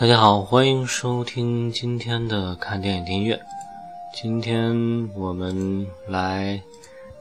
[0.00, 3.38] 大家好，欢迎收听今天的看电影听音乐。
[4.14, 6.58] 今天我们来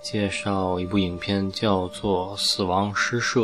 [0.02, 3.42] 介绍一部影片，叫做《死亡诗社》。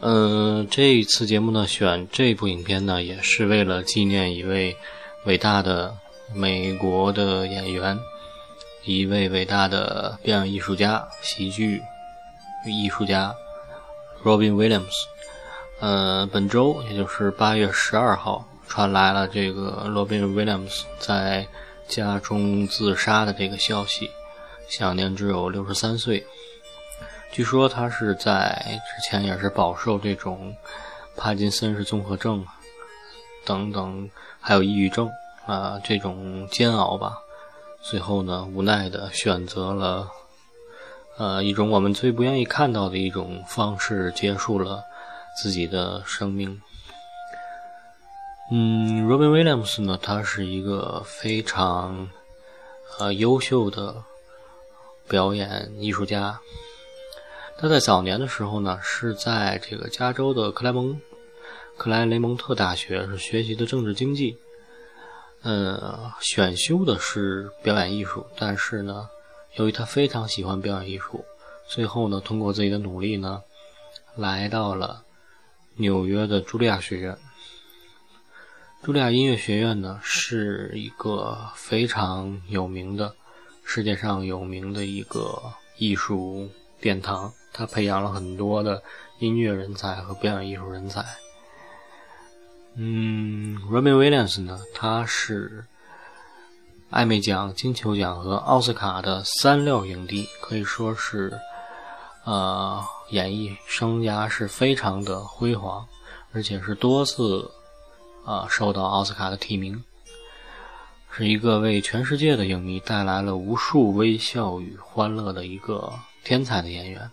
[0.00, 4.76] 嗯，这一次节目呢，选这部影片呢，也是为了纪念一位
[5.24, 5.96] 伟大的
[6.34, 7.96] 美国的演员，
[8.84, 11.80] 一位伟大的表演艺术家、喜剧
[12.66, 13.32] 艺术家
[14.24, 14.90] Robin Williams。
[15.82, 21.44] 呃，本周也就是八月十二号，传来了这个罗宾·威廉姆斯在
[21.88, 24.08] 家中自杀的这个消息，
[24.68, 26.24] 享年只有六十三岁。
[27.32, 30.54] 据说他是在之前也是饱受这种
[31.16, 32.46] 帕金森氏综合症
[33.44, 34.08] 等等，
[34.40, 35.10] 还有抑郁症
[35.46, 37.18] 啊这种煎熬吧。
[37.80, 40.08] 最后呢，无奈的选择了
[41.18, 44.84] 呃一种我们最不愿意看到的一种方式，结束了。
[45.34, 46.60] 自己的生命。
[48.50, 52.10] 嗯，Robin Williams 呢，他是一个非常
[52.98, 54.04] 呃优秀的
[55.08, 56.38] 表演艺术家。
[57.56, 61.00] 他在早年的时候呢，是在这个加州的克莱蒙
[61.78, 64.36] 克莱雷蒙特大学是学习的政治经济，
[65.42, 68.26] 呃，选修的是表演艺术。
[68.36, 69.08] 但是呢，
[69.54, 71.24] 由于他非常喜欢表演艺术，
[71.66, 73.42] 最后呢，通过自己的努力呢，
[74.14, 75.02] 来到了。
[75.76, 77.16] 纽约的茱莉亚学院，
[78.84, 83.14] 茱莉亚音乐学院呢，是一个非常有名的、
[83.64, 85.40] 世界上有名的一个
[85.78, 86.50] 艺术
[86.80, 87.32] 殿堂。
[87.52, 88.82] 它培养了很多的
[89.18, 91.04] 音乐人才和表演艺术人才。
[92.76, 95.64] 嗯，Rami Williams 呢，他是
[96.90, 101.32] 艾美奖、金球奖和奥斯卡的三料影帝，可以说是。
[102.24, 105.86] 呃，演艺生涯是非常的辉煌，
[106.32, 107.50] 而且是多次
[108.24, 109.82] 啊受到奥斯卡的提名，
[111.10, 117.10] 是一个为全世界的影迷带来了无数微笑与欢乐的一个天才的演员。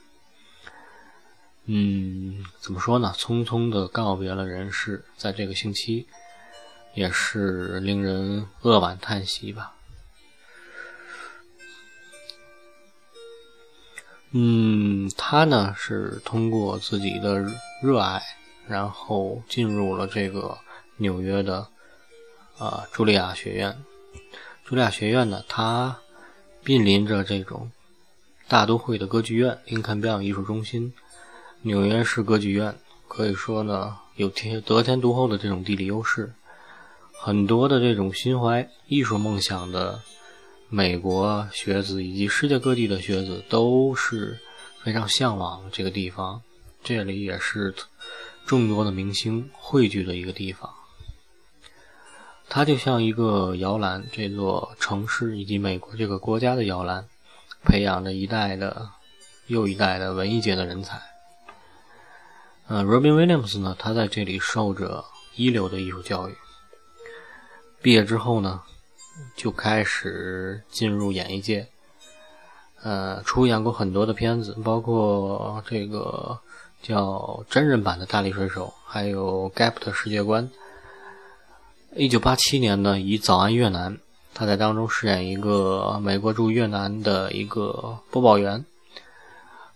[1.65, 3.13] 嗯，怎么说呢？
[3.17, 6.07] 匆匆的告别了人世，在这个星期，
[6.93, 9.73] 也是令人扼腕叹息吧。
[14.31, 17.43] 嗯，他呢是通过自己的
[17.81, 18.21] 热爱，
[18.67, 20.55] 然后进入了这个
[20.97, 21.67] 纽约的
[22.59, 23.75] 啊茱莉亚学院。
[24.67, 25.97] 茱莉亚学院呢，它
[26.63, 27.71] 濒临着这种
[28.47, 30.93] 大都会的歌剧院——林肯表演艺术中心、
[31.63, 36.33] 纽约市歌剧院，可以说呢有天得天独厚的这种地理优势。
[37.11, 40.01] 很多的这种心怀艺术梦想的。
[40.71, 44.37] 美国学子以及世界各地的学子都是
[44.83, 46.43] 非常向往这个地方，
[46.83, 47.73] 这里也是
[48.45, 50.71] 众多的明星汇聚的一个地方。
[52.47, 57.07] 它就像一个摇篮，这座城市以及美国这个国家的摇篮，
[57.63, 58.91] 培养着一代的
[59.47, 61.01] 又一代的文艺界的人才。
[62.67, 65.03] 嗯，Robin Williams 呢，他在这里受着
[65.35, 66.35] 一流的艺术教育，
[67.81, 68.61] 毕业之后呢。
[69.35, 71.67] 就开始进入演艺界，
[72.83, 76.39] 呃，出演过很多的片子，包括这个
[76.81, 80.49] 叫真人版的《大力水手》，还有《Gap》的世界观。
[81.95, 83.93] 一九八七年呢，以《早安越南》，
[84.33, 88.63] 他在当中饰演一个美国驻越南的一个播报员，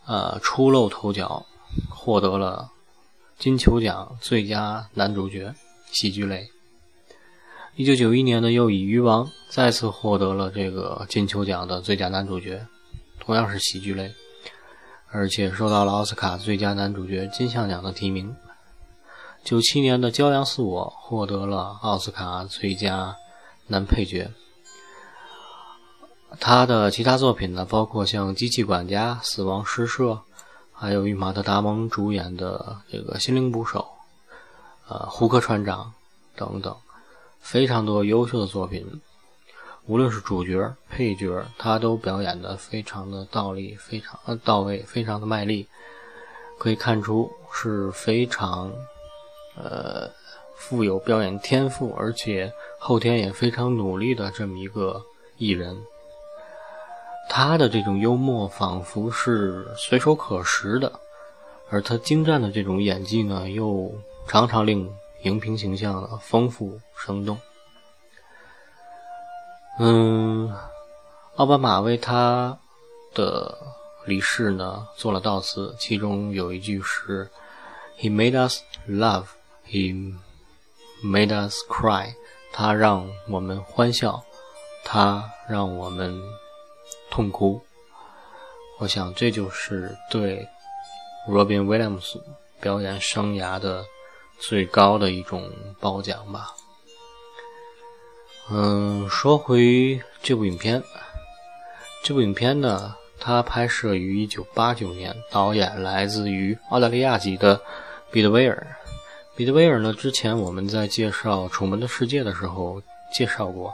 [0.05, 1.45] 呃，初露头角，
[1.89, 2.69] 获得了
[3.39, 5.53] 金球奖最佳男主角
[5.91, 6.52] 喜剧类。
[7.75, 12.67] 一九九一年呢，又以《鱼王》再次获得了这个金球奖的最佳男主角，
[13.19, 14.13] 同样是喜剧类，
[15.09, 18.35] 而且受到了奥斯卡最佳男主角金像奖的提名。
[19.43, 23.15] 九七年的《骄阳似我》获得了奥斯卡最佳
[23.65, 24.29] 男配角。
[26.39, 30.03] 他的其他作品呢，包括像《机器管家》《死亡诗社》，
[30.71, 33.87] 还有与马特·达蒙主演的这个《心灵捕手》，
[34.93, 35.91] 呃，《胡克船长》
[36.39, 36.75] 等等。
[37.43, 39.01] 非常多优秀的作品，
[39.85, 45.67] 无论是主角、配角，他都表演的非常的到力，非常到位，非常的卖力，
[46.57, 48.71] 可以看出是非常
[49.55, 50.09] 呃
[50.55, 55.03] 富有表演天赋，而且后天也非常努力的这么一个
[55.37, 55.77] 艺人。
[57.29, 60.91] 他的这种幽默仿佛是随手可拾的，
[61.69, 63.91] 而他精湛的这种演技呢，又
[64.27, 64.89] 常常令。
[65.23, 67.37] 荧屏形象的丰富生动。
[69.79, 70.53] 嗯，
[71.35, 72.57] 奥巴马为他
[73.13, 73.57] 的
[74.05, 77.29] 离世呢做了悼词，其中有一句是
[77.97, 79.25] “He made us love
[79.65, 80.15] he
[81.03, 82.13] made us cry，
[82.51, 84.23] 他让我们欢笑，
[84.83, 86.21] 他让我们
[87.09, 87.61] 痛哭。
[88.79, 90.47] 我想这就是对
[91.27, 92.21] Robin Williams
[92.59, 93.85] 表演生涯的
[94.47, 95.49] 最高的一种
[95.79, 96.53] 褒奖吧。
[98.51, 100.83] 嗯，说回这部影片，
[102.03, 107.61] 这部影片呢，它拍摄于1989年，导演来自于澳大利亚籍的
[108.11, 108.67] 彼得威尔。
[109.35, 109.93] 彼得威尔呢？
[109.93, 112.81] 之前我们在介绍《楚门的世界》的时候
[113.13, 113.73] 介绍过，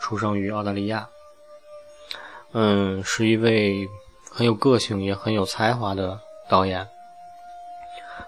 [0.00, 1.08] 出生于澳大利亚，
[2.52, 3.86] 嗯，是一位
[4.30, 6.18] 很有个性也很有才华的
[6.48, 6.88] 导演，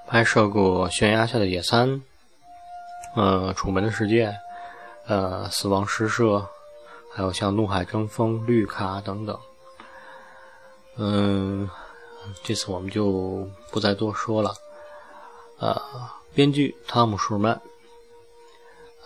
[0.08, 1.86] 拍摄过《悬崖下的野餐》、
[3.14, 4.28] 呃，《楚门的世界》、
[5.06, 6.24] 呃，《死亡诗社》，
[7.12, 9.38] 还有像《怒海争锋》、《绿卡》等等。
[10.96, 11.68] 嗯，
[12.42, 14.54] 这次我们就不再多说了，
[15.58, 15.80] 呃。
[16.34, 17.60] 编剧汤姆·舒尔曼，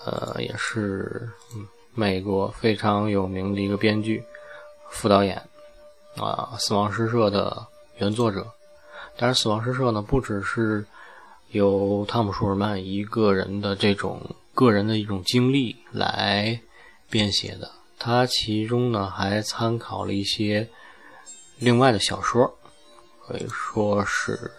[0.04, 1.30] 呃，也是
[1.94, 4.22] 美国非常有名的一个编剧、
[4.90, 5.36] 副导演
[6.16, 7.66] 啊，《死亡诗社》的
[7.96, 8.46] 原作者。
[9.16, 10.84] 但是，《死亡诗社》呢，不只是
[11.50, 14.20] 由汤姆·舒尔曼一个人的这种
[14.54, 16.60] 个人的一种经历来
[17.10, 20.68] 编写的，他其中呢还参考了一些
[21.58, 22.58] 另外的小说，
[23.26, 24.50] 可以说是。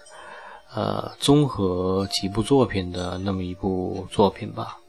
[0.75, 4.79] 呃，综合几部作品的那么一部作品吧。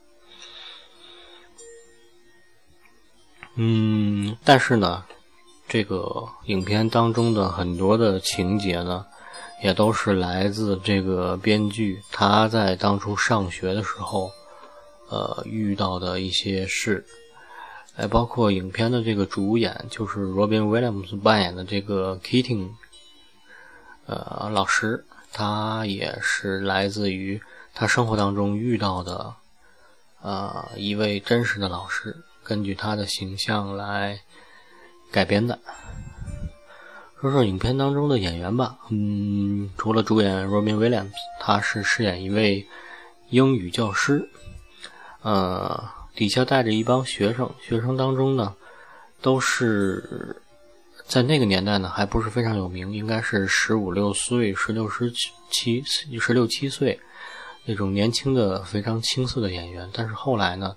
[3.56, 5.04] 嗯，但是呢，
[5.68, 9.04] 这个影片当中的很多的情节呢，
[9.62, 14.30] 也都是来自这个编剧他在当初上学的时候，
[15.08, 17.04] 呃，遇到的一些事。
[17.96, 22.70] 哎，包括影片的这个主演就是 Robin Williams 扮演的这个 Keating，
[24.06, 25.04] 呃，老师。
[25.36, 27.42] 他也是来自于
[27.74, 29.34] 他生活当中遇到的，
[30.22, 34.20] 呃，一位真实的老师，根据他的形象来
[35.10, 35.58] 改编的。
[37.24, 41.10] 说说影片当中的演员吧，嗯，除了主演 Robin Williams，
[41.40, 42.66] 他是饰演一位
[43.30, 44.28] 英语教师，
[45.22, 45.82] 呃，
[46.14, 48.54] 底下带着一帮学生，学生当中呢，
[49.22, 50.36] 都是。
[51.06, 55.10] 在那个年代呢，还不是非常有名，应该是十五六岁、十六十
[55.50, 55.82] 七、
[56.20, 56.98] 十六七岁
[57.64, 59.88] 那种年轻的、非常青涩的演员。
[59.94, 60.74] 但是后来呢，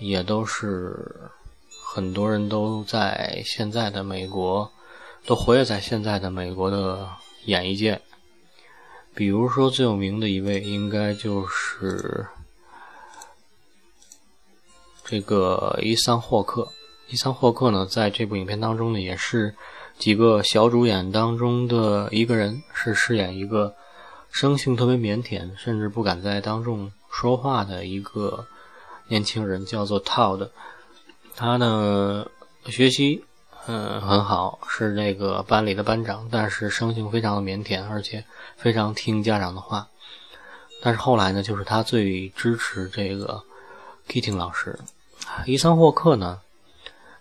[0.00, 1.14] 也都是
[1.84, 4.71] 很多人都在现在的美国，
[5.24, 7.08] 都活跃在现在的美国的
[7.44, 8.00] 演艺界。
[9.14, 12.26] 比如说最有名的一位，应该就是
[15.04, 16.68] 这个伊桑霍克。
[17.08, 19.54] 伊桑霍克呢，在这部影片当中呢，也是
[19.98, 23.74] 几个小主演当中的一个人，是饰演一个
[24.30, 28.46] 生性特别腼腆，甚至不敢在当众说话的一个
[29.08, 30.48] 年轻人，叫做 Todd。
[31.36, 32.26] 他呢，
[32.64, 33.22] 学习
[33.66, 38.24] 嗯很好，是那个班里的班长，但是生性非常的腼腆，而且
[38.56, 39.88] 非常听家长的话。
[40.82, 43.42] 但是后来呢，就是他最支持这个
[44.08, 44.78] Keating 老师。
[45.46, 46.40] 伊桑霍克呢？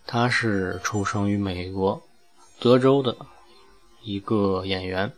[0.08, 2.02] 他是出生于美国
[2.60, 3.16] 德州的
[4.02, 5.14] 一个演员，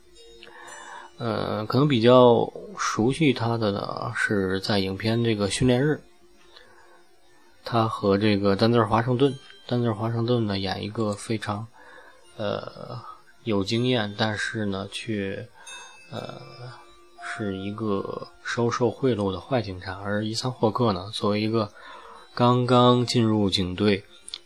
[1.17, 6.01] 呃，可能比较熟悉他的呢是在影片这个训练日，
[7.63, 9.33] 他和这个丹泽尔华盛顿，
[9.67, 11.67] 丹泽尔华盛顿呢演一个非常
[12.37, 13.01] 呃
[13.43, 15.47] 有经验，但是呢却
[16.11, 16.41] 呃
[17.23, 21.71] 是一个收受贿赂的坏警察，而伊桑霍克呢作为一个
[22.33, 24.03] 刚刚进入警队。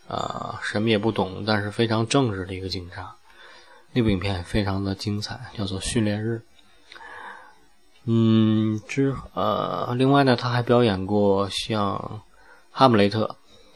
[0.09, 3.17] 啊，什么也不懂，但是非常正直的一个警察。
[3.91, 6.41] 那部影片非常的精彩，叫做《训练日》。
[8.05, 11.97] 嗯，之呃，另外呢，他还表演过像
[12.71, 13.25] 《哈姆雷特》，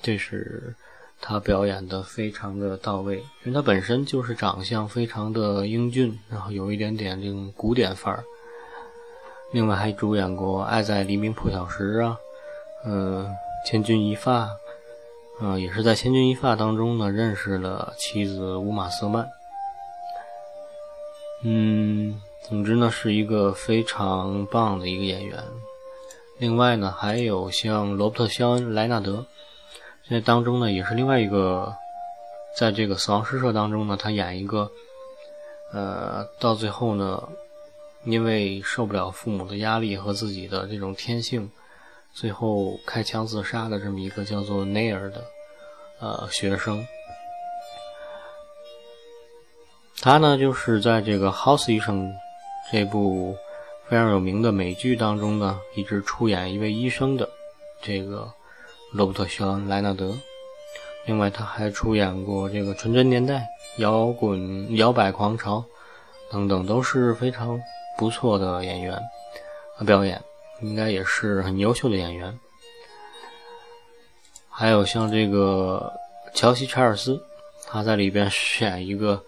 [0.01, 0.73] 这是
[1.21, 8.23] 他表演的非常的到位，因为他本身就是长相非常的英俊，然后有一点点这种古典范儿。
[9.51, 12.17] 另外还主演过《爱在黎明破晓时》啊，
[12.85, 13.25] 嗯，
[13.69, 14.45] 《千钧一发》。
[15.43, 19.27] 嗯，也是在《千钧一发》当中呢，认识了妻子乌玛·瑟曼。
[21.43, 25.43] 嗯，总之呢，是一个非常棒的一个演员。
[26.37, 29.25] 另外呢，还有像罗伯特·肖恩·莱纳德，
[30.11, 31.73] 那当中呢，也是另外一个，
[32.57, 34.69] 在这个《死亡诗社》当中呢，他演一个，
[35.71, 37.29] 呃，到最后呢，
[38.03, 41.49] 因为受不了父母的压力和自己的这种天性。
[42.13, 45.23] 最后开枪自杀的这么一个叫做内尔的
[46.01, 46.85] 呃学生，
[50.01, 52.09] 他呢就是在这个《House 医生》
[52.69, 53.37] 这部
[53.87, 57.29] 非常有名的美剧当中呢，一直出演一位医生的
[57.81, 58.29] 这个
[58.91, 60.13] 罗伯特·肖恩·莱纳德。
[61.05, 63.35] 另外，他还出演过这个《纯真年代》
[63.81, 65.63] 《摇滚摇摆狂潮》
[66.31, 67.59] 等等，都是非常
[67.97, 69.01] 不错的演员
[69.85, 70.21] 表演，
[70.61, 72.37] 应该也是很优秀的演员。
[74.49, 75.91] 还有像这个
[76.35, 77.19] 乔西·查尔斯，
[77.65, 79.23] 他在里边饰演一个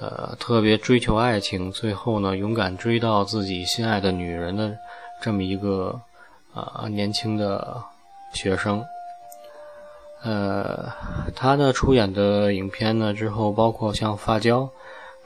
[0.00, 4.76] 呃特别追求爱情，最后呢勇敢追到自己心爱的女人的
[5.20, 6.00] 这么一个
[6.54, 7.82] 啊年轻的
[8.32, 8.84] 学生。
[10.24, 10.92] 呃，
[11.34, 14.60] 他呢出演的影片呢之后包括像《发胶》，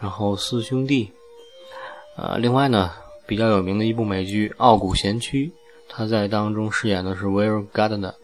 [0.00, 1.04] 然后《四兄弟》，
[2.16, 2.92] 呃，另外呢
[3.26, 5.48] 比较有名的一部美剧《傲骨贤妻》，
[5.86, 8.14] 他在当中饰演的是 Will Gardner，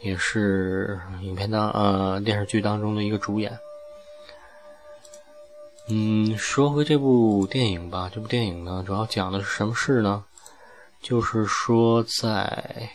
[0.00, 3.58] 也是影片当呃电视剧当中的一个主演。
[5.88, 10.24] 嗯，说回这部电影吧，这部电影呢主要讲的是什么事呢？
[11.02, 12.88] 就是说在。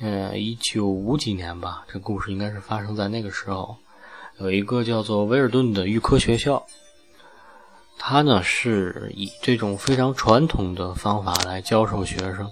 [0.00, 3.76] 嗯，一九五几年吧，这故事应该是发生在那个时候。
[4.38, 6.64] 有一个叫做威尔顿的预科学校，
[7.98, 12.48] 他呢是以这种非常传统的方法来教授学生，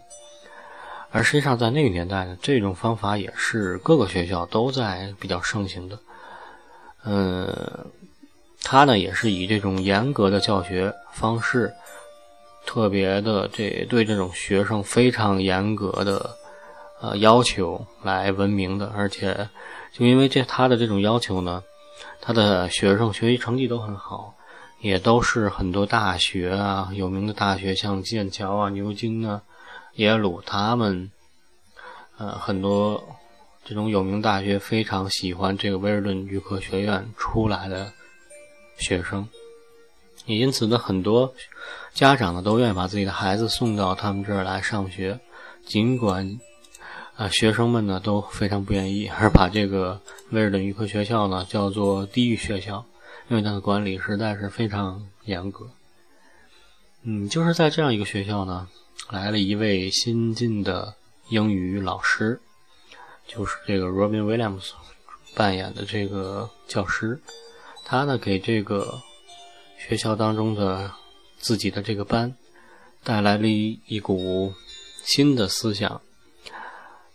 [1.13, 5.97] 而实际上在那个年代呢，这种方法也是各个学校都在比较盛行的。
[7.05, 7.87] 嗯，
[8.65, 11.73] 他呢也是以这种严格的教学方式，
[12.67, 16.37] 特别的这对这种学生非常严格的。
[16.99, 19.51] 呃，要求来闻名的，而且
[19.93, 21.63] 就因为这他的这种要求呢，
[22.23, 24.35] 他的学生学习成绩都很好，
[24.81, 29.43] 也都是很多大学啊，有名的大学，像剑桥啊、牛津啊、
[29.97, 31.11] 耶鲁，他们
[32.17, 33.05] 呃很多
[33.63, 37.93] 这种有名大学非常喜欢这个威尔顿预科学院出来的
[38.79, 39.29] 学生，
[40.25, 41.35] 也因此呢，很多
[41.93, 45.21] 家长呢都愿意把自己的孩子送到他们这儿来上学，
[45.67, 46.41] 尽管。
[47.17, 49.99] 啊，学生们呢都非常不愿意，而把这个
[50.33, 52.85] 威尔顿预科学校呢叫做地狱学校，
[53.31, 55.67] 因为它的管理实在是非常严格。
[57.05, 58.69] 嗯，就是在这样一个学校呢，
[59.11, 60.95] 来了一位新进的
[61.31, 62.39] 英语老师，
[63.27, 64.73] 就是这个 Robin Williams
[65.35, 67.19] 扮演的这个教师，
[67.87, 69.01] 他呢给这个
[69.79, 70.93] 学校当中的
[71.39, 72.35] 自己的这个班
[73.03, 74.53] 带来了一股
[75.03, 76.03] 新的思想。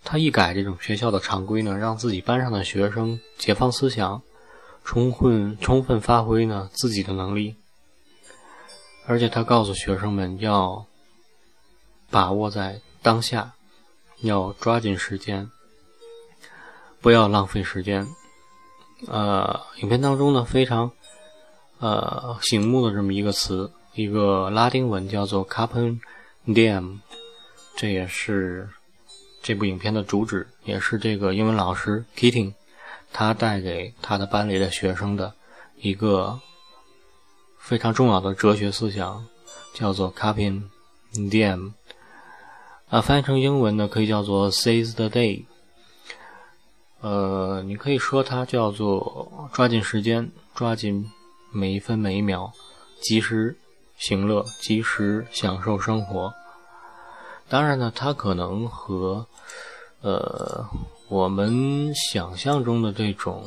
[0.03, 4.21] 他一改这种学校的常规呢，让自己班上的学生解放思想，
[4.83, 7.55] 充分充分发挥呢自己的能力。
[9.05, 10.85] 而且他告诉学生们要
[12.09, 13.53] 把握在当下，
[14.21, 15.49] 要抓紧时间，
[16.99, 18.07] 不要浪费时间。
[19.07, 20.91] 呃，影片当中呢非常
[21.79, 25.99] 呃醒目的这么一个词，一个拉丁文叫做 “carpe
[26.47, 26.99] diem”，
[27.75, 28.69] 这也是。
[29.41, 32.53] 这部影片的主旨也是这个英文老师 Keating，
[33.11, 35.33] 他带给他的班里的学生的
[35.77, 36.39] 一个
[37.57, 39.25] 非常重要的哲学思想，
[39.73, 40.63] 叫做 “Carpe
[41.13, 41.73] Diem”。
[42.89, 45.45] 啊，翻译成英文呢，可以叫做 “Seize the Day”。
[46.99, 51.09] 呃，你可以说它叫做抓紧时间，抓紧
[51.51, 52.51] 每一分每一秒，
[53.01, 53.57] 及时
[53.97, 56.31] 行乐，及时享受生活。
[57.51, 59.27] 当然呢，它可能和
[59.99, 60.65] 呃
[61.09, 63.43] 我们想象中的这种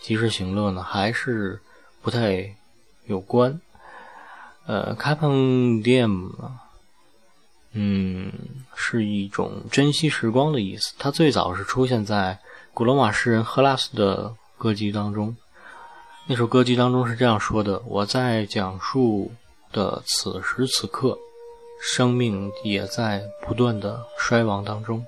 [0.00, 1.60] 及时行乐呢，还是
[2.02, 2.54] 不太
[3.06, 3.60] 有关。
[4.66, 6.30] 呃 c a p e n diem，
[7.72, 8.32] 嗯，
[8.76, 10.94] 是一种珍惜时光的意思。
[10.96, 12.38] 它最早是出现在
[12.72, 15.36] 古罗马诗人赫拉斯的歌姬当中。
[16.28, 19.32] 那首歌姬当中是这样说的：“我在讲述
[19.72, 21.18] 的此时此刻。”
[21.84, 25.04] 生命也在不断的衰亡当中，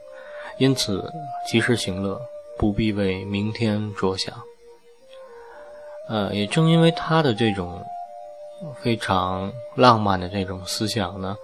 [0.58, 1.08] 因此
[1.46, 2.20] 及时行乐，
[2.58, 4.34] 不必为明天着想。
[6.08, 7.82] 呃，也正因为他的这种
[8.82, 11.36] 非常浪漫的这种思想呢，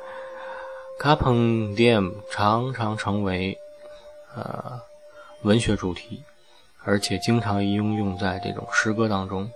[0.98, 3.56] 卡彭店常常成为
[4.34, 4.80] 呃
[5.42, 6.22] 文学主题，
[6.84, 9.48] 而且经常应用在这种诗歌当中。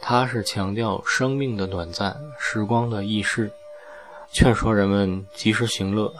[0.00, 3.50] 他是强调生命的短暂，时光的易逝。
[4.34, 6.12] 劝说人们及时行乐。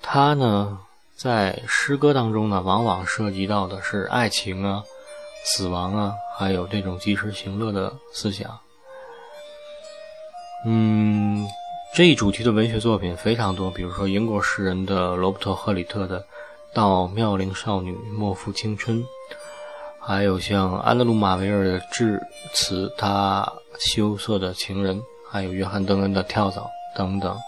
[0.00, 0.78] 他呢，
[1.14, 4.82] 在诗歌当中呢，往往涉及到的是爱情啊、
[5.44, 8.58] 死亡啊，还有这种及时行乐的思想。
[10.64, 11.46] 嗯，
[11.94, 16.20] 这一主题的文学作品非常多，比如说英国诗人的罗伯特·赫里特的
[16.72, 18.98] 《到妙龄少女莫负青春》，
[20.00, 22.18] 还有像安德鲁·马维尔的《致
[22.54, 23.46] 辞他
[23.78, 24.98] 羞涩的情人》。
[25.32, 27.40] 还有约翰·邓恩的跳蚤等等，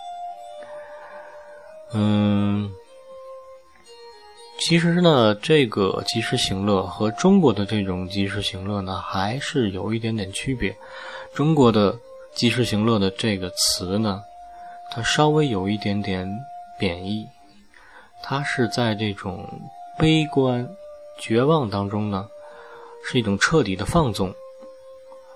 [1.92, 2.72] 嗯，
[4.58, 10.74] 其实呢，这个及时行乐和中国的这种及时行乐呢，还是有一点点区别。
[11.34, 11.94] 中国的
[12.32, 14.22] 及时行乐的这个词呢，
[14.90, 16.26] 它稍微有一点点
[16.78, 17.28] 贬义，
[18.22, 19.46] 它是在这种
[19.98, 20.66] 悲观、
[21.20, 22.26] 绝望当中呢，
[23.04, 24.34] 是一种彻底的放纵，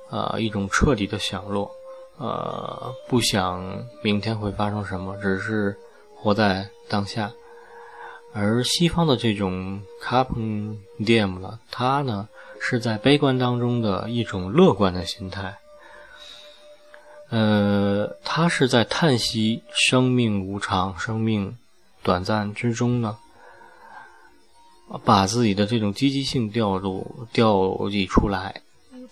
[0.09, 1.71] 啊，一种彻底的享乐，
[2.19, 5.77] 呃，不想明天会发生什么，只是
[6.15, 7.33] 活在当下。
[8.33, 12.29] 而西方的这种 carpe diem 呢，它呢
[12.61, 15.57] 是在悲观当中的一种乐观的心态。
[17.31, 21.57] 呃，他是在叹息生命无常、生命
[22.03, 23.19] 短暂之中呢，
[25.05, 28.63] 把自己的这种积极性调度、调集出来，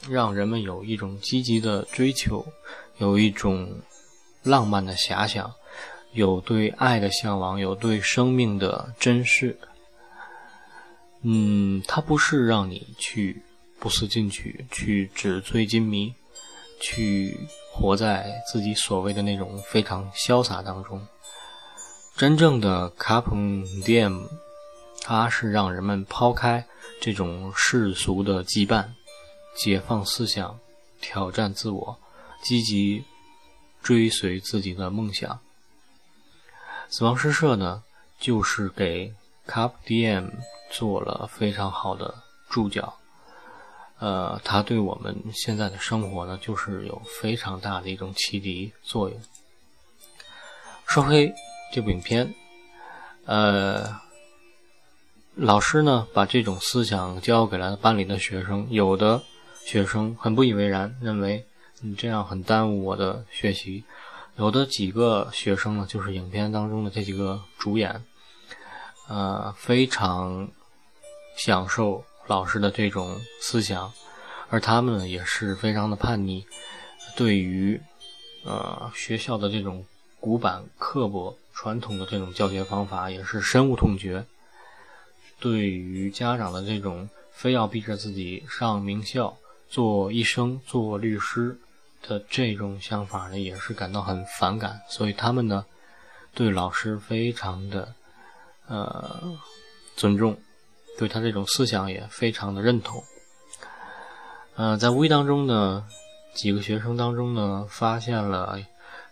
[0.09, 2.47] 让人们有一种积极的追求，
[2.99, 3.81] 有一种
[4.43, 5.53] 浪漫的遐想。
[6.13, 9.59] 有对爱的向往，有对生命的珍视。
[11.21, 13.43] 嗯，它不是让你去
[13.79, 16.15] 不思进取，去纸醉金迷，
[16.81, 17.39] 去
[17.71, 21.07] 活在自己所谓的那种非常潇洒当中。
[22.17, 23.35] 真正的 carpe
[23.85, 24.27] diem，
[25.03, 26.65] 它是让人们抛开
[26.99, 28.87] 这种世俗的羁绊，
[29.55, 30.59] 解放思想，
[30.99, 31.99] 挑战自我，
[32.43, 33.05] 积极
[33.83, 35.41] 追随自己的梦想。
[36.89, 37.83] 死亡诗社呢，
[38.19, 39.13] 就是给
[39.47, 40.31] Cup DM
[40.71, 42.15] 做了非常好的
[42.49, 42.97] 注脚。
[43.99, 49.19] 呃，它对我们现在的生活呢，就是有非常大的一种启迪作用。
[50.87, 51.35] 说回
[51.73, 52.35] 这部影片，
[53.25, 53.99] 呃，
[55.35, 59.23] 老师呢把这种思想教给了班里的学生，有的
[59.65, 61.47] 学生很不以为然，认为
[61.81, 63.85] 你这样很耽误我的学习。
[64.37, 68.05] 有的几个学生呢，就是影片当中的这几个主演，
[69.09, 70.49] 呃，非常
[71.37, 73.91] 享受老师的这种思想，
[74.51, 76.45] 而他们呢，也是非常的叛逆，
[77.17, 77.81] 对于
[78.45, 79.85] 呃学校的这种
[80.21, 84.27] 古板、刻薄、传统的这种教学方法也是深恶痛绝，
[85.41, 89.35] 对于家长的这种非要逼着自己上名校、
[89.71, 91.59] 做医生、做律师。
[92.09, 95.65] 的这种想法呢，也是感到很反感，所以他们呢，
[96.35, 97.93] 对老师非常的
[98.69, 99.37] 呃
[99.97, 100.39] 尊重，
[100.97, 103.03] 对他这种思想也非常的认同。
[104.55, 105.85] 呃，在无意当中呢，
[106.35, 108.59] 几个学生当中呢，发现了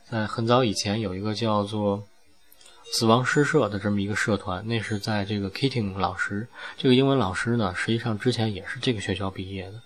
[0.08, 2.06] 在很早以前有一个叫做
[2.92, 9.82] “死亡诗社”的这么一个社团，那是在这个 Kitting 老师这个英文老师呢，实际上之前也是这个学校毕业的，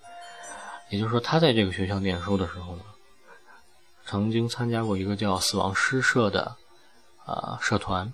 [0.91, 2.83] 也就是说他在这个学校念书的时候呢。
[4.11, 6.57] 曾经参加过一个叫“死亡诗社”的
[7.27, 8.11] 啊社团，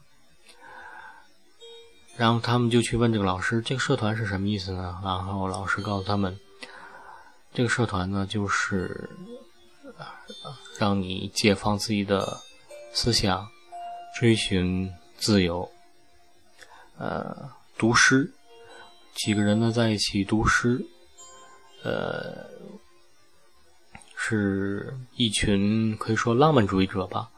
[2.17, 6.37] 然后他们就去问这个老师：“这个社团是什么意思呢？”然后老师告诉他们
[7.55, 9.09] ：“这个社团呢，就是
[10.81, 12.41] 让你解放自己的
[12.93, 13.47] 思想，
[14.19, 15.71] 追寻自由。
[16.99, 18.35] 呃，读诗，
[19.15, 20.85] 几个人呢在一起读诗，
[21.85, 22.53] 呃。”
[24.27, 27.29] 是一群可以说浪漫主义者吧，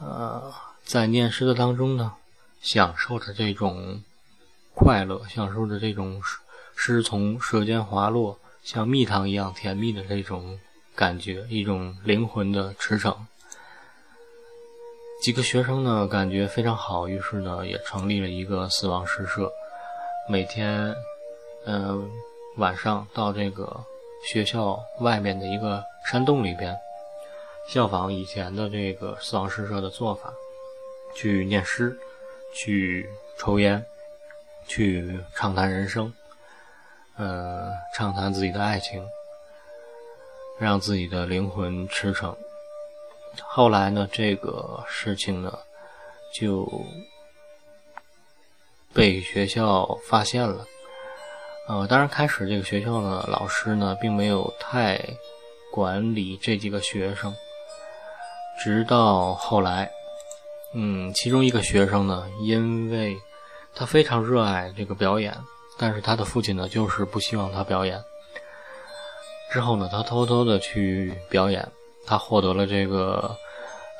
[0.00, 2.14] 呃，在念诗的当中呢，
[2.60, 4.00] 享受着这种
[4.72, 6.22] 快乐，享受着这种
[6.76, 10.60] 诗从舌尖滑落，像蜜糖一样甜蜜的这种
[10.94, 13.16] 感觉，一种灵魂的驰骋。
[15.20, 19.50] 几个学生呢，感觉非常好，于是呢，也成立了一个死亡诗社，
[20.30, 20.94] 每天，
[21.64, 22.08] 嗯，
[22.58, 23.84] 晚上到这个。
[24.24, 26.78] 学校外面的一个山洞里边，
[27.68, 30.32] 效仿以前的这个死亡诗社的做法，
[31.14, 31.98] 去念诗，
[32.54, 33.84] 去抽烟，
[34.68, 36.12] 去畅谈人生，
[37.16, 39.04] 呃，畅谈自己的爱情，
[40.60, 42.36] 让自己的灵魂驰骋。
[43.42, 45.58] 后来呢，这个事情呢，
[46.32, 46.70] 就
[48.94, 50.64] 被学校发现了。
[51.68, 54.98] 呃，当然，开始这个学校呢，老师呢，并没有太
[55.76, 57.36] 管理这几个学生。
[58.58, 59.90] 直到后来，
[60.72, 63.14] 嗯，其中一个学生呢，因为
[63.74, 65.36] 他非常热爱这个表演，
[65.76, 68.02] 但是他的父亲呢，就是不希望他表演。
[69.52, 71.68] 之后呢，他偷偷的去表演，
[72.06, 73.36] 他获得了这个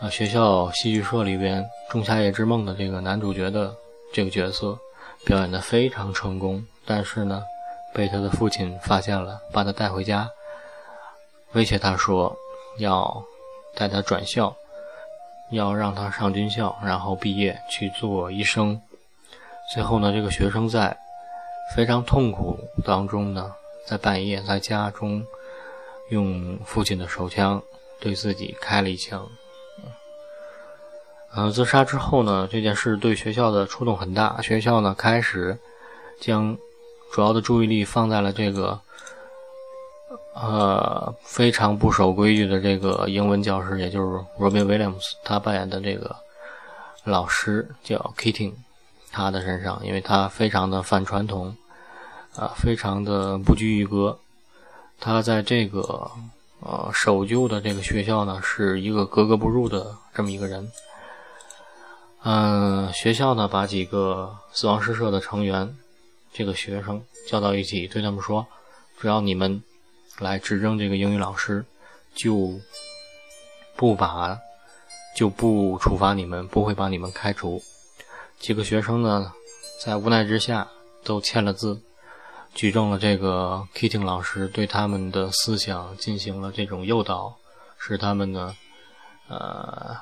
[0.00, 3.76] 呃学校戏剧社里边《仲夏夜之梦》的这个男主角的
[4.14, 4.78] 这个角色，
[5.26, 6.64] 表演的非常成功。
[6.86, 7.42] 但是呢。
[7.94, 10.28] 被他的父亲发现了，把他带回家，
[11.56, 12.36] 威胁他说
[12.76, 13.24] 要
[13.74, 14.54] 带他转校，
[15.50, 18.78] 要让他上军校，然后毕业去做医生。
[19.72, 20.94] 最后呢，这个学生在
[21.74, 23.54] 非常痛苦当中呢，
[23.86, 25.24] 在半夜在家中
[26.10, 27.62] 用父亲的手枪
[27.98, 29.26] 对自己开了一枪。
[31.34, 35.58] 嗯，自杀之后呢，这件事对学校的触动很大，学校呢开始
[36.20, 36.54] 将
[37.10, 38.78] 主要的注意力放在了这个
[40.40, 46.14] 呃非常不守规矩的这个英文教师，也就是 Robin Williams 他扮演的这个
[47.04, 48.52] 老师叫 Keating。
[49.12, 51.56] 他的身上，因为他非常的反传统，
[52.34, 54.18] 啊，非常的不拘一格。
[55.00, 56.10] 他在这个
[56.60, 60.70] 呃守旧的这个学校呢，是一个格格不入的这么一个人。
[62.24, 65.74] 嗯，学校呢把几个死亡诗社的成员，
[66.34, 68.46] 这个学生叫到一起，对他们说：
[69.00, 69.62] 只要你们
[70.18, 71.64] 来指证这个英语老师，
[72.14, 72.58] 就
[73.76, 74.38] 不把
[75.14, 77.62] 就不处罚你们，不会把你们开除。
[78.38, 79.32] 几个学生呢，
[79.82, 80.68] 在无奈之下
[81.04, 81.80] 都签了字，
[82.54, 87.36] 举证了这个 Keating 老师对他们的思想进行了这种诱导，
[87.78, 88.56] 使他们呢，
[89.28, 89.96] 呃，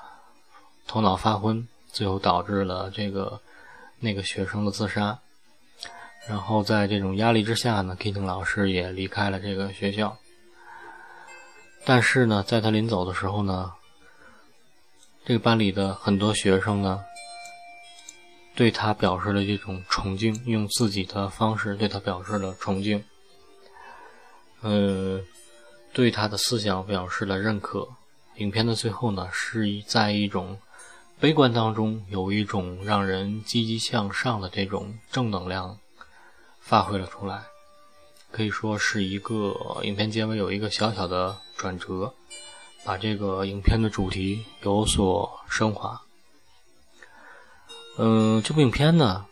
[0.87, 3.41] 头脑发昏，最后导致了这个
[4.01, 5.19] 那个学生的自杀。
[6.29, 10.17] 然后在这种压力之下呢，Keating 老师也离开了这个学校。
[11.85, 13.73] 但是呢，在他临走的时候呢，
[15.25, 17.05] 这个班里的很多学生呢。
[18.57, 23.05] 对他表示了这种崇敬，用自己的方式对他表示了崇敬，
[24.61, 25.21] 呃，
[25.93, 27.89] 对他的思想表示了认可。
[28.37, 30.57] 影片的最后呢，是在一种
[31.19, 35.77] 悲观当中，有一种让人积极向上的这种正能量
[36.65, 37.45] 发挥了出来，
[38.31, 42.15] 可以说是一个影片结尾有一个小小的转折，
[42.85, 46.01] 把这个影片的主题有所升华。
[47.99, 49.27] 嗯，这部影片呢，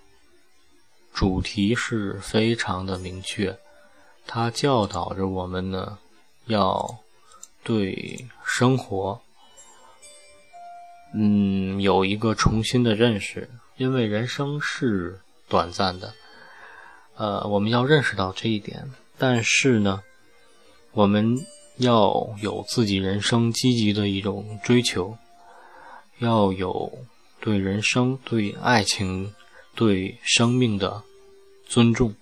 [1.15, 3.59] 主题是非常的明确，
[4.27, 5.99] 它教导着我们呢，
[6.45, 6.99] 要
[7.65, 9.21] 对生活，
[11.15, 15.19] 嗯，有一个重新的认识，因为人生是
[15.49, 16.15] 短暂的，
[17.23, 18.91] 呃，我们要认识到这一点。
[19.17, 20.03] 但是呢，
[20.91, 21.39] 我们
[21.77, 25.17] 要有自己人生积极的一种追求，
[26.19, 26.93] 要有。
[27.45, 29.35] 对人生、对爱情、
[29.75, 31.03] 对生命的
[31.67, 32.15] 尊重，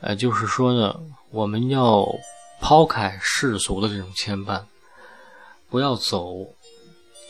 [0.00, 0.98] 呃，就是说呢，
[1.30, 2.06] 我们要
[2.58, 4.64] 抛开世俗的这种牵绊，
[5.68, 6.54] 不要走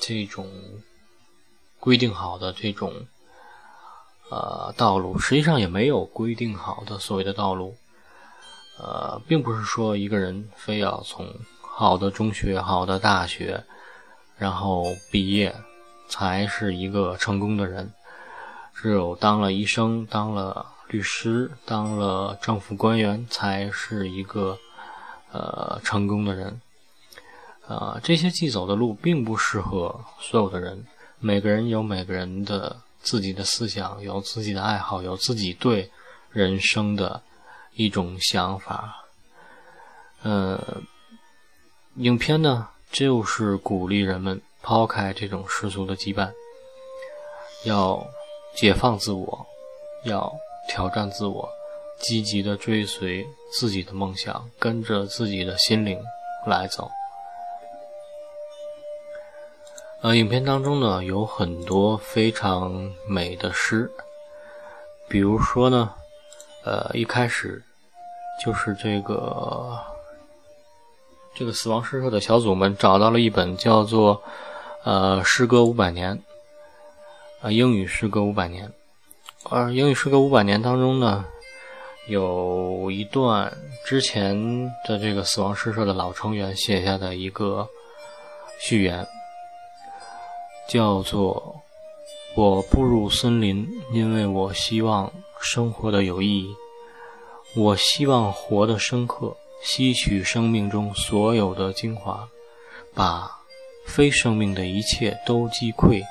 [0.01, 0.49] 这种
[1.81, 3.09] 规定好的这种
[4.31, 5.19] 呃道路。
[5.19, 7.75] 实际上也没有规定好的所谓的道路，
[8.79, 11.27] 呃，并不是说一个人非要从
[11.61, 13.65] 好的中学、好的大学，
[14.39, 15.55] 然后毕业。
[16.09, 17.93] 才是一个成功的人。
[18.73, 24.57] 只有当了医生、当了律师、当了政府官员，才是一个
[25.33, 26.61] 呃成功的人。
[27.67, 30.87] 啊，这些既走的路并不适合所有的人。
[31.19, 35.91] 每个人有每个人的自己的思想，有自己的爱好，有自己对
[36.31, 37.23] 人生的
[37.75, 39.07] 一种想法。
[40.23, 40.83] 呃，
[41.95, 44.43] 影片呢，就是鼓励人们。
[44.63, 46.29] 抛开这种世俗的羁绊，
[47.63, 48.05] 要
[48.57, 49.47] 解放自我，
[50.03, 50.35] 要
[50.69, 51.49] 挑战自我，
[52.01, 56.03] 积极的追随自己的梦想，跟着自己的心灵
[56.49, 56.91] 来走。
[60.07, 63.91] 呃，影片当中呢有很多非常美的诗，
[65.09, 65.93] 比如说呢，
[66.65, 67.61] 呃，一开始
[68.41, 69.77] 就是这个
[71.35, 74.23] 这个死亡诗社的小组们找到了一本叫做。
[74.85, 76.23] 呃，诗歌五百年，
[77.43, 78.73] 呃，英语诗歌五百年，
[79.51, 81.25] 而英语诗歌五百年当中呢，
[82.07, 83.53] 有一段
[83.85, 87.69] 之前的这个死亡诗社的老成员写下的一个
[88.61, 89.05] 序言，
[90.69, 91.61] 叫做
[92.37, 96.55] “我步入森林，因为我希望生活的有意义，
[97.55, 102.29] 我希望活得深刻，吸取生命中所有的精华，
[102.95, 103.31] 把。”
[103.87, 106.03] 非生命的一切都击溃，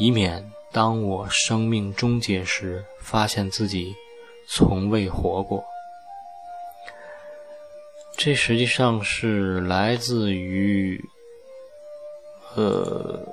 [0.00, 3.94] 以免当我生命终结时，发现自己
[4.48, 5.64] 从未活过。
[8.16, 11.00] 这实际上是来自于，
[12.56, 13.24] 呃，《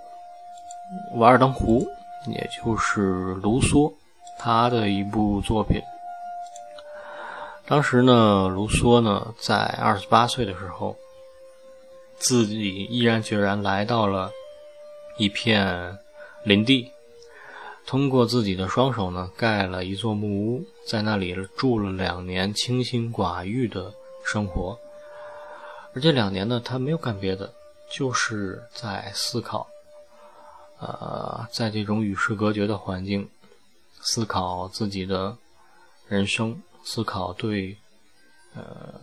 [1.15, 1.87] 瓦尔登湖》，
[2.31, 3.93] 也就是卢梭
[4.37, 5.81] 他的一部作品。
[7.67, 10.95] 当时呢，卢梭呢在二十八岁的时候。
[12.23, 14.29] 自己毅然决然来到了
[15.17, 15.97] 一片
[16.43, 16.91] 林地，
[17.87, 23.91] 通过自己的双手呢，盖了一座木屋，在那里住了两年，清心寡欲的
[24.23, 24.77] 生活。
[25.95, 27.51] 而这两年呢，他没有干别的，
[27.89, 29.67] 就是在思考。
[30.81, 33.29] 呃，在这种与世隔绝的环境，
[34.01, 35.37] 思考自己的
[36.07, 37.77] 人生，思考对
[38.55, 38.99] 呃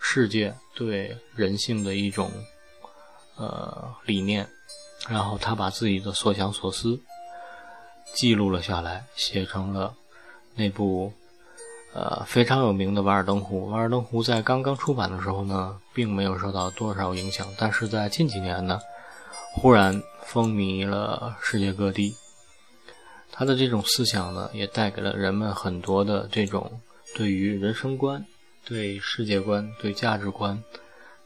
[0.00, 2.32] 世界、对人性的一种
[3.36, 4.48] 呃理念，
[5.08, 7.00] 然后他把自己的所想所思
[8.12, 9.94] 记录了下来，写成了
[10.56, 11.12] 那部
[11.94, 13.66] 呃非常有名的《瓦尔登湖》。
[13.70, 18.80] 《瓦尔登湖》在刚刚出版的时候呢，并没有受到多少影响，但是在近几年呢。
[19.52, 22.14] 忽然风靡了世界各地，
[23.32, 26.80] 他的这种思想呢，也带给了人们很多的这种
[27.14, 28.24] 对于人生观、
[28.64, 30.62] 对世界观、对价值观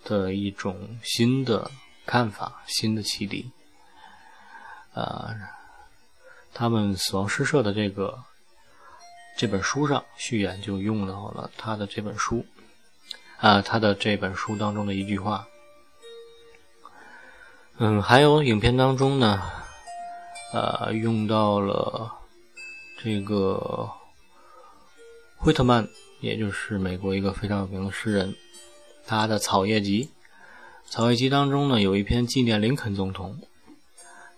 [0.04, 1.70] 的一种新的
[2.06, 3.50] 看法、新的启迪。
[4.94, 5.34] 啊，
[6.52, 8.18] 他们死亡诗社的这个
[9.37, 12.46] 这本书上序言就用到了他的这本书，
[13.38, 15.46] 啊，他的这本书当中的一句话。
[17.76, 19.42] 嗯，还有影片当中呢，
[20.52, 22.08] 呃，用到了
[23.02, 23.90] 这个
[25.37, 25.88] 惠特曼，
[26.20, 28.32] 也就是美国一个非常有名的诗人，
[29.04, 30.04] 他的《草叶集》。
[30.88, 33.37] 《草叶集》当中呢，有一篇纪念林肯总统，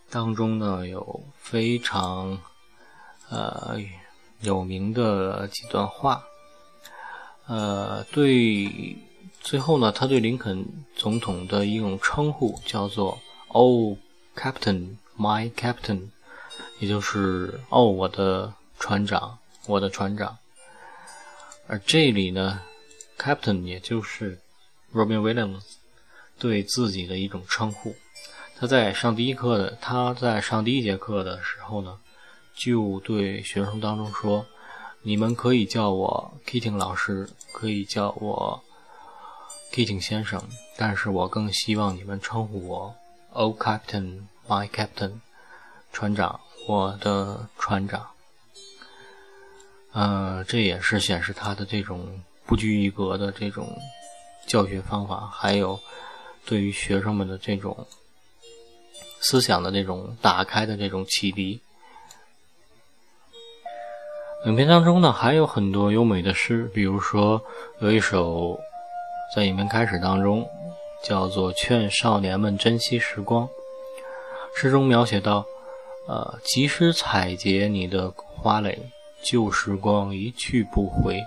[0.09, 2.40] 当中呢有非常
[3.29, 3.77] 呃
[4.40, 6.25] 有名的几段话，
[7.46, 8.96] 呃，对，
[9.42, 13.18] 最后呢，他对林肯总统的一种称呼叫做。
[13.59, 13.97] Oh,
[14.37, 16.11] Captain, my Captain，
[16.79, 20.37] 也就是哦，我的船长，我的船长。
[21.66, 22.61] 而这里呢
[23.19, 24.38] ，Captain 也就是
[24.92, 25.62] Robin Williams
[26.38, 27.97] 对自己的一种称呼。
[28.59, 31.99] 他在上第一课的，他在上第一节课的时候呢，
[32.55, 34.45] 就对学生当中说
[35.01, 38.62] ：“你们可以叫我 Keating 老师，可以叫我
[39.73, 40.42] Keating 先生，
[40.77, 42.95] 但是我更希望你们称呼我。”
[43.38, 45.20] Oh, Captain, my Captain，
[45.92, 48.07] 船长，我的船长。
[49.92, 53.79] 呃，这也是显示他的这种不拘一格的这种
[54.46, 55.79] 教学方法，还有
[56.46, 57.87] 对于学生们的这种
[59.20, 61.61] 思想的这种打开的这种启迪。
[64.46, 67.44] 影片当中呢，还有很多优美的诗，比如说
[67.81, 68.59] 有一首
[69.35, 70.49] 在影片开始当中。
[71.07, 73.47] 叫做《劝少年们珍惜时光》。
[74.57, 75.47] 诗中描写到
[76.09, 78.77] ：“呃，及时采撷你的花蕾，
[79.23, 81.23] 旧时光一去不回。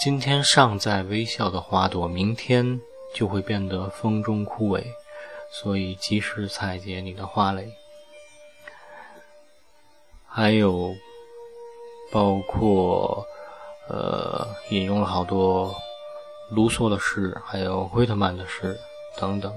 [0.00, 2.80] 今天尚在微笑的花朵，明天
[3.12, 4.82] 就会变得风中枯萎。
[5.52, 7.70] 所以，及时采撷你的花蕾。”
[10.26, 10.94] 还有，
[12.10, 13.22] 包括
[13.86, 15.74] 呃，引用了好多。
[16.50, 18.78] 卢梭的诗，还有惠特曼的诗
[19.16, 19.52] 等等，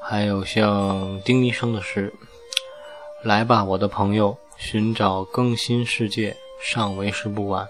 [0.00, 2.12] 还有像丁尼生的诗
[3.22, 7.66] ：“来吧，我的朋友，寻找更新世界，尚为时不晚。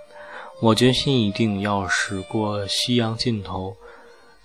[0.60, 3.76] 我决心一定要驶过夕阳尽头。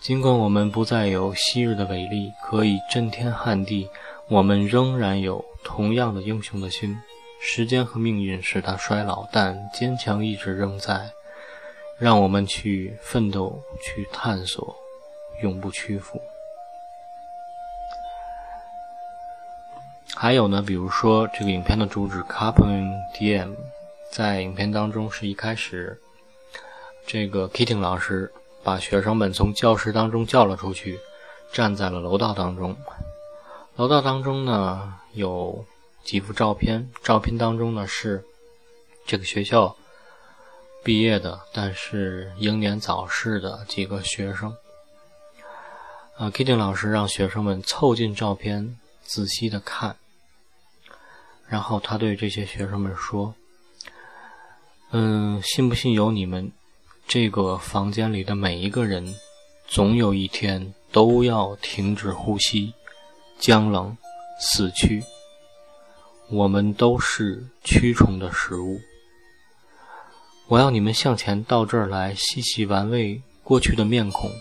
[0.01, 3.89] 尽管我们不再有昔日的伟力，可以震天撼地，
[4.27, 6.97] 我们仍然有同样的英雄的心。
[7.39, 11.09] 时间和命运使他衰老，但坚强意志仍在。”
[11.99, 14.77] 让我们去奋斗，去探索，
[15.41, 16.21] 永不屈服。
[20.15, 22.63] 还有呢，比如说这个影片的主旨 “Carpe
[23.13, 23.55] Diem”，
[24.11, 26.01] 在影片当中是一开始，
[27.05, 28.31] 这个 Kitting 老师
[28.63, 30.99] 把学生们从教室当中叫了出去，
[31.53, 32.75] 站在了楼道当中。
[33.75, 35.63] 楼道当中呢有
[36.03, 38.23] 几幅照片，照片当中呢是
[39.05, 39.75] 这个学校。
[40.83, 44.55] 毕业的，但是英年早逝的几个学生。
[46.17, 49.95] 啊，Kitty 老师让学生们凑近照片，仔细的看。
[51.47, 53.35] 然后他对这些学生们说
[54.89, 56.51] ：“嗯，信不信由你们，
[57.07, 59.13] 这个房间里的每一个人，
[59.67, 62.73] 总有一天都要停止呼吸，
[63.37, 63.95] 僵冷，
[64.39, 65.03] 死去。
[66.29, 68.81] 我们都是蛆虫的食物。”
[70.49, 74.31] 我要你们向前到这儿来，细细玩味过去的面孔。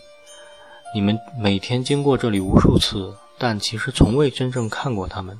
[0.94, 5.38] 你们每天经过这里无数次，但其实从未真正看过他们。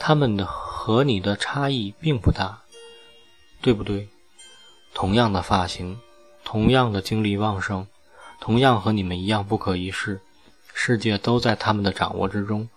[0.00, 2.60] 他们的和你的差异并不大，
[3.60, 4.08] 对不对？
[4.94, 5.98] 同样的发型，
[6.44, 7.86] 同样的精力旺盛，
[8.40, 10.20] 同样和你们一样不可一世。
[10.72, 12.68] 世界都在他们的掌握之中。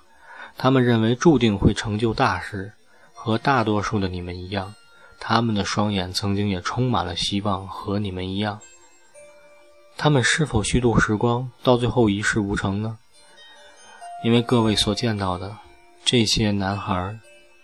[0.57, 2.73] 他们认为注定会成就大事，
[3.13, 4.73] 和大多数的你们一样。
[5.19, 8.59] 他们的双眼曾经也充满了希望，和你们一样。
[9.97, 12.97] 他们是否虚度时光，到最后一事无成呢？
[14.23, 15.57] 因为各位所见到的
[16.05, 17.19] 这些男孩，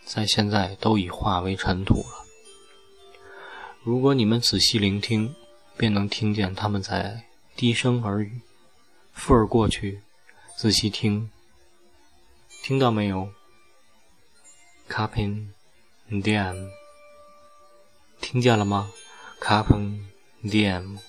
[0.05, 2.25] 在现在都已化为尘土了。
[3.83, 5.33] 如果你们仔细聆听，
[5.77, 7.23] 便能听见他们在
[7.55, 8.41] 低声耳语。
[9.13, 10.01] 附耳过去，
[10.55, 11.31] 仔细听，
[12.63, 13.29] 听到没有
[14.89, 15.47] ？Carpen
[16.09, 16.69] diem，
[18.21, 18.91] 听见了吗
[19.41, 20.01] ？Carpen
[20.43, 20.99] diem，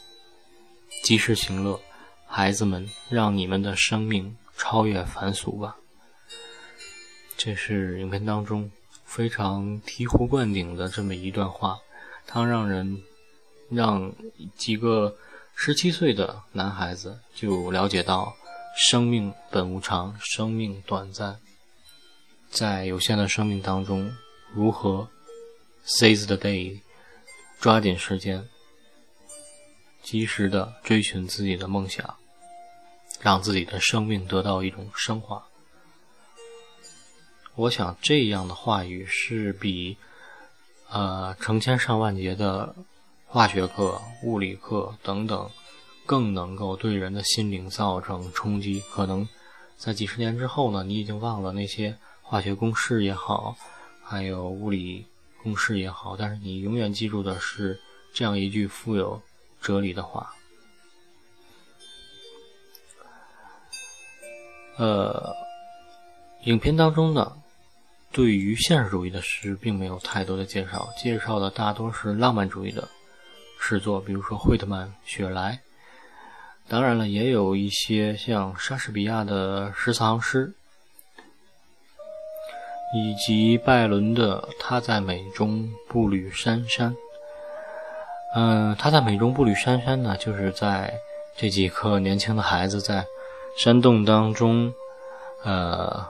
[1.03, 1.81] 及时行乐，
[2.27, 5.77] 孩子们，让你们的生命超越凡俗吧。
[7.37, 8.71] 这是影片当中
[9.05, 11.79] 非常醍醐灌顶的这么一段话，
[12.27, 13.03] 它让人
[13.71, 14.13] 让
[14.57, 15.17] 几个。
[15.61, 18.33] 十七岁的男孩子就了解到，
[18.77, 21.37] 生命本无常，生命短暂，
[22.49, 24.09] 在有限的生命当中，
[24.55, 25.09] 如何
[25.85, 26.81] seize the day，
[27.59, 28.49] 抓紧时间，
[30.09, 32.17] 及时的追寻自己的梦想，
[33.21, 35.45] 让自己的生命得到一种升华。
[37.57, 39.99] 我想这样的话语是比，
[40.89, 42.75] 呃，成千上万节的。
[43.31, 45.51] 化学课、物理课等等，
[46.07, 48.83] 更能够对人的心灵造成冲击。
[48.91, 49.29] 可能
[49.77, 53.55] 在几十年之后呢，你已经忘了那些化学公式也好，
[54.03, 55.05] 还有物理
[55.43, 57.79] 公式也好，但是你永远记住的是
[58.15, 59.21] 这样一句富有
[59.61, 60.35] 哲理的话。
[64.77, 65.35] 呃，
[66.45, 67.37] 影片当中呢，
[68.13, 72.89] 对于现实主义的诗并没有太多的介绍，介绍的大多是浪漫主义的。
[73.61, 75.61] 诗作，比如说惠特曼、雪莱，
[76.69, 80.55] 当然了，也有一些像莎士比亚的十四行诗，
[82.95, 86.95] 以及拜伦的《他在美中步履姗姗》。
[88.35, 91.01] 嗯，他在美中步履姗姗呢，就是在
[91.37, 93.07] 这几个年轻的孩子在
[93.57, 94.73] 山洞当中，
[95.45, 96.07] 呃，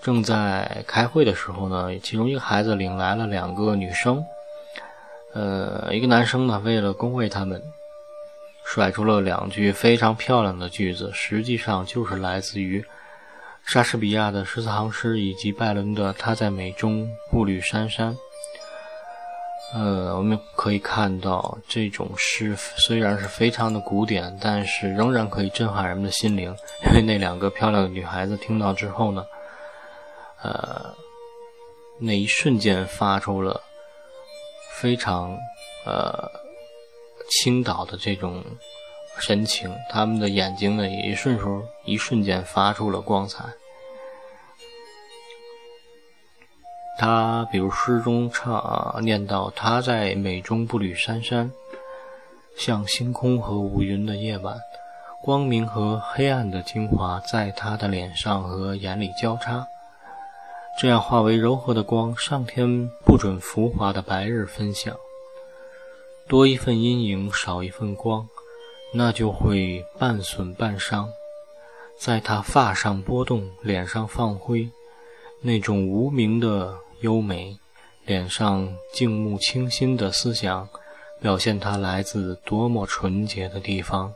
[0.00, 4.24] 正在开会的时候呢，其中一个孩子领来了两个女生。
[5.34, 7.62] 呃，一个男生呢，为了恭维他们，
[8.64, 12.82] 甩出了两句非常漂亮的句子，实际上就是来自于
[13.64, 18.14] 莎士比亚的十四行诗以及拜伦的《他在美中步履姗姗》。
[19.78, 26.54] 呃，我们可以看到，这种诗虽然是非常的古典，但是仍然可以震撼人们的心灵。
[26.86, 29.26] 因为那两个漂亮的女孩子听到之后呢，
[30.42, 30.94] 呃，
[31.98, 33.60] 那一瞬间发出了。
[34.78, 35.36] 非常，
[35.84, 36.30] 呃，
[37.30, 38.42] 倾倒的这种
[39.18, 43.44] 神情，他们的眼睛呢，也一瞬时候一瞬间发出了光彩。
[46.98, 51.50] 他比如诗中唱念到：“他在美中步履姗姗，
[52.56, 54.56] 像星空和无云的夜晚，
[55.22, 59.66] 光明和黑暗的精华在他的脸上和眼里交叉。”
[60.78, 64.94] 这样化为柔和的光，上天不准浮华的白日分享。
[66.28, 68.28] 多一份阴影，少一份光，
[68.92, 71.08] 那就会半损半伤。
[71.98, 74.68] 在他发上波动，脸上放灰，
[75.40, 77.58] 那种无名的优美，
[78.04, 80.68] 脸上静穆清新的思想，
[81.20, 84.12] 表现他来自多么纯洁的地方。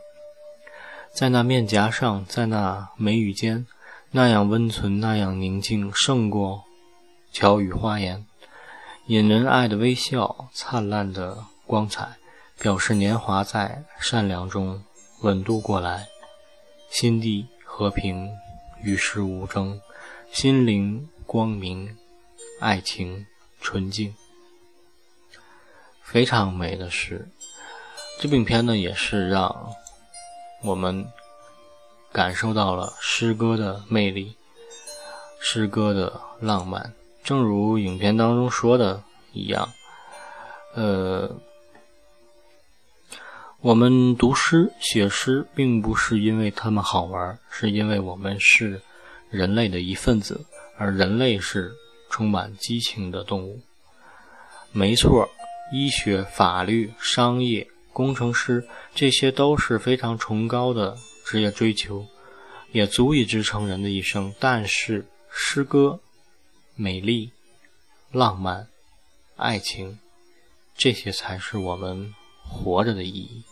[1.12, 3.66] 在那面颊上，在那眉宇间。
[4.12, 6.64] 那样温存，那样宁静，胜过
[7.32, 8.26] 巧语花言。
[9.06, 12.16] 引人爱的微笑，灿烂的光彩，
[12.58, 14.82] 表示年华在善良中
[15.22, 16.08] 稳度过来，
[16.90, 18.28] 心地和平，
[18.82, 19.80] 与世无争，
[20.32, 21.96] 心灵光明，
[22.60, 23.26] 爱情
[23.60, 24.14] 纯净，
[26.02, 27.28] 非常美的诗。
[28.20, 29.72] 这部影片呢，也是让
[30.62, 31.04] 我们。
[32.12, 34.36] 感受到了诗歌的魅力，
[35.38, 36.92] 诗歌的浪漫。
[37.22, 39.00] 正如影片当中说的
[39.32, 39.72] 一样，
[40.74, 41.30] 呃，
[43.60, 48.82] 我们读诗、写诗，并不是因为他们好玩，是因为我们是
[49.30, 50.44] 人类的一份子，
[50.76, 51.72] 而人类是
[52.10, 53.62] 充满激情的动物。
[54.72, 55.30] 没错，
[55.72, 60.98] 医学、法律、商业、工程师，这些都是非常崇高的。
[61.24, 62.04] 职业追求
[62.72, 66.00] 也足以支撑人的一生，但是诗歌、
[66.74, 67.30] 美丽、
[68.10, 68.66] 浪漫、
[69.36, 70.00] 爱情，
[70.76, 73.44] 这些才是我们活着的意义。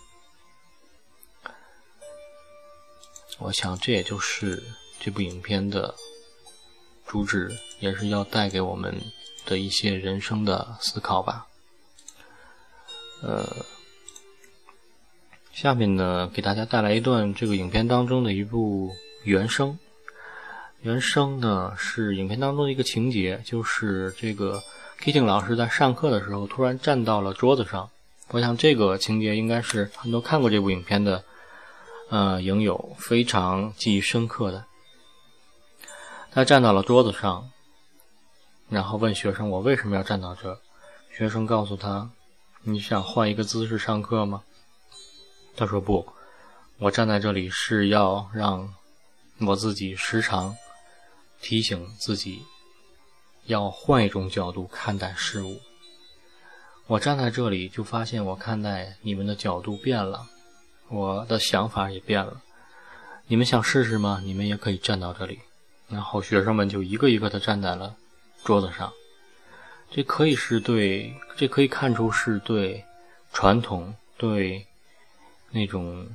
[3.38, 4.60] 我想，这也就是
[4.98, 5.94] 这部影片的
[7.06, 8.94] 主旨，也是要带给我们
[9.46, 11.46] 的一些人生的思考吧。
[13.22, 13.44] 呃，
[15.52, 18.92] 下面呢，给大家带来一段这个影片当中的一部
[19.24, 19.78] 原声。
[20.82, 24.62] 原声呢是影片当中的一个情节，就是这个
[25.00, 27.90] Kitty 老师在上课的时候突然站到了桌子上。
[28.28, 31.24] 我想这个情节应该是很多看过这部影片的
[32.10, 34.64] 呃影友非常记忆深刻的。
[36.30, 37.50] 他站到了桌子上，
[38.68, 40.60] 然后问学生：“我为什么要站到这？”
[41.10, 42.10] 学生告诉他
[42.62, 44.42] ：“你想换一个姿势上课吗？”
[45.56, 46.06] 他说：“不，
[46.78, 48.74] 我站在这里是要让
[49.40, 50.56] 我自己时常。”
[51.40, 52.42] 提醒自己
[53.44, 55.60] 要换一种角度看待事物。
[56.88, 60.26] 我站在这里，就发现我看待你们的角度变了，
[60.88, 62.42] 我的想法也变了。
[63.28, 64.20] 你们想试试吗？
[64.24, 65.38] 你们也可以站到这里。
[65.88, 67.94] 然后学生们就一个一个的站在了
[68.44, 68.92] 桌子上。
[69.90, 72.84] 这可以是对，这可以看出是对
[73.32, 74.66] 传统、对
[75.50, 76.08] 那种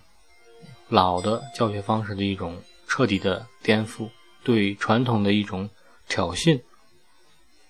[0.89, 4.09] 老的教学方式的一种彻底的颠覆。
[4.43, 5.69] 对传统的一种
[6.09, 6.61] 挑衅，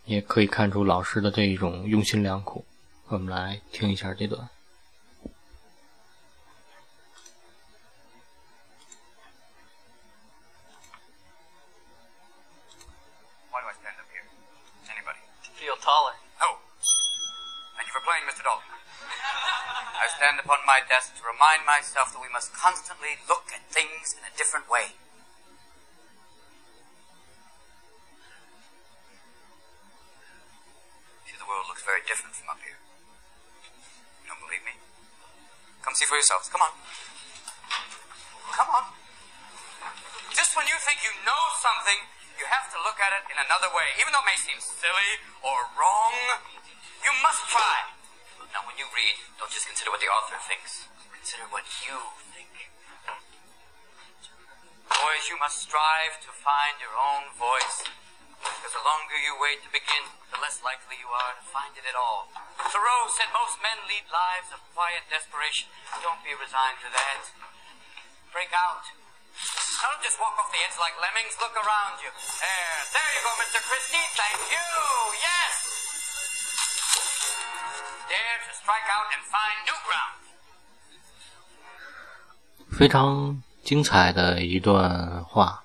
[0.05, 2.65] 也可以看出老师的这一种用心良苦。
[3.09, 4.49] 我们来听一下这段。
[18.03, 18.43] Mr.
[18.43, 18.67] Dalton.
[19.95, 24.11] I stand upon my desk to remind myself that we must constantly look at things
[24.11, 24.99] in a different way.
[31.23, 32.75] See, the world looks very different from up here.
[34.27, 34.75] You don't believe me?
[35.79, 36.51] Come see for yourselves.
[36.51, 36.75] Come on.
[38.51, 38.85] Come on.
[40.35, 42.03] Just when you think you know something,
[42.35, 43.95] you have to look at it in another way.
[44.03, 46.52] Even though it may seem silly or wrong,
[49.63, 50.91] just consider what the author thinks.
[51.15, 51.95] Consider what you
[52.35, 52.51] think.
[54.91, 57.87] Boys, you must strive to find your own voice.
[58.43, 61.87] Because the longer you wait to begin, the less likely you are to find it
[61.87, 62.27] at all.
[62.59, 65.71] Thoreau said most men lead lives of quiet desperation.
[66.03, 67.31] Don't be resigned to that.
[68.35, 68.83] Break out.
[69.79, 71.39] Don't just walk off the edge like lemmings.
[71.39, 72.11] Look around you.
[72.11, 72.79] There.
[72.91, 73.63] There you go, Mr.
[73.63, 74.07] Christie.
[74.11, 74.67] Thank you.
[75.23, 75.82] Yes.
[78.13, 80.21] Dare to strike out and find new ground.
[82.77, 85.63] 非常精彩的一段话。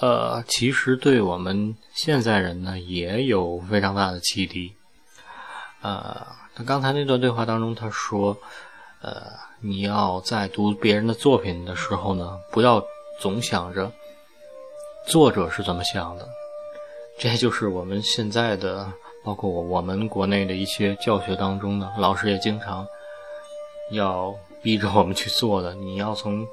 [0.00, 4.76] 呃，其实对我们现在人呢，也有非常大的启迪。
[5.80, 8.36] 呃，他刚才那段对话当中，他说，
[9.00, 9.22] 呃，
[9.60, 12.84] 你要在读别人的作品的时候呢，不要
[13.18, 13.90] 总想着
[15.06, 16.28] 作者是怎么想的。
[17.18, 18.92] 这就是我们现在的，
[19.24, 22.86] 包括我我们国内的一些教学当中呢，老师也经常
[23.90, 25.74] 要逼着我们去做的。
[25.74, 26.46] 你要从。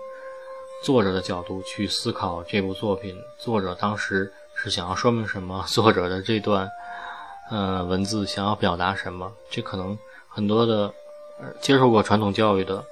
[0.83, 5.63] 作者的角度去思考这部作品，作者当时是想要说明什么？
[5.67, 6.67] 作者的这段，
[7.51, 9.31] 呃，文字想要表达什么？
[9.51, 9.95] 这可能
[10.27, 10.91] 很多的
[11.59, 12.83] 接受过传统教育的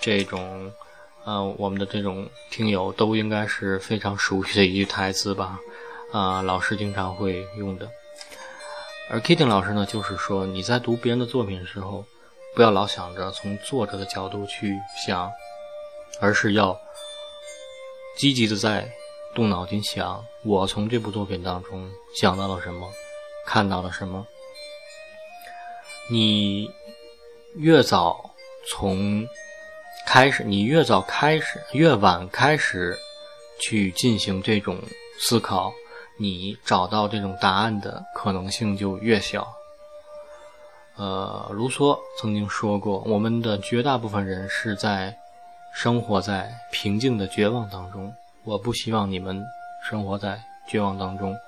[0.00, 0.72] 这种，
[1.24, 5.56] 呃，我们的这种听友都应该是非常熟悉的一句台词吧？
[6.10, 7.88] 啊，老师经常会用的。
[9.10, 12.04] 而 Kitty 老师呢，就是说你在读别人的作品的时候，
[12.54, 15.30] 不要老想着从作者的角度去想，
[16.20, 16.78] 而是要。
[18.16, 18.86] 积极的在
[19.34, 22.86] 动脑筋想，我从这部作品当中想到了什么，
[23.46, 24.26] 看到了什么。
[26.10, 26.70] 你
[27.54, 28.34] 越早
[28.68, 29.26] 从
[30.06, 32.98] 开始，你越早开始，越晚开始
[33.58, 34.78] 去进行这种
[35.18, 35.72] 思考，
[36.20, 39.48] 你找到这种答案的可能性就越小。
[40.96, 45.16] 呃，卢梭曾经说过，我们的绝大部分人是在。
[45.72, 48.12] 生活在平静的绝望当中，
[48.42, 49.40] 我不希望你们
[49.88, 51.38] 生活在绝望当中，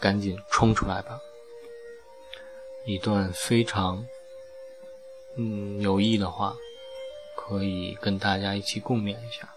[0.00, 1.20] 赶紧冲出来吧！
[2.86, 4.02] 一段非常
[5.36, 6.54] 嗯有意义的话，
[7.36, 9.53] 可以跟大家一起共勉一下。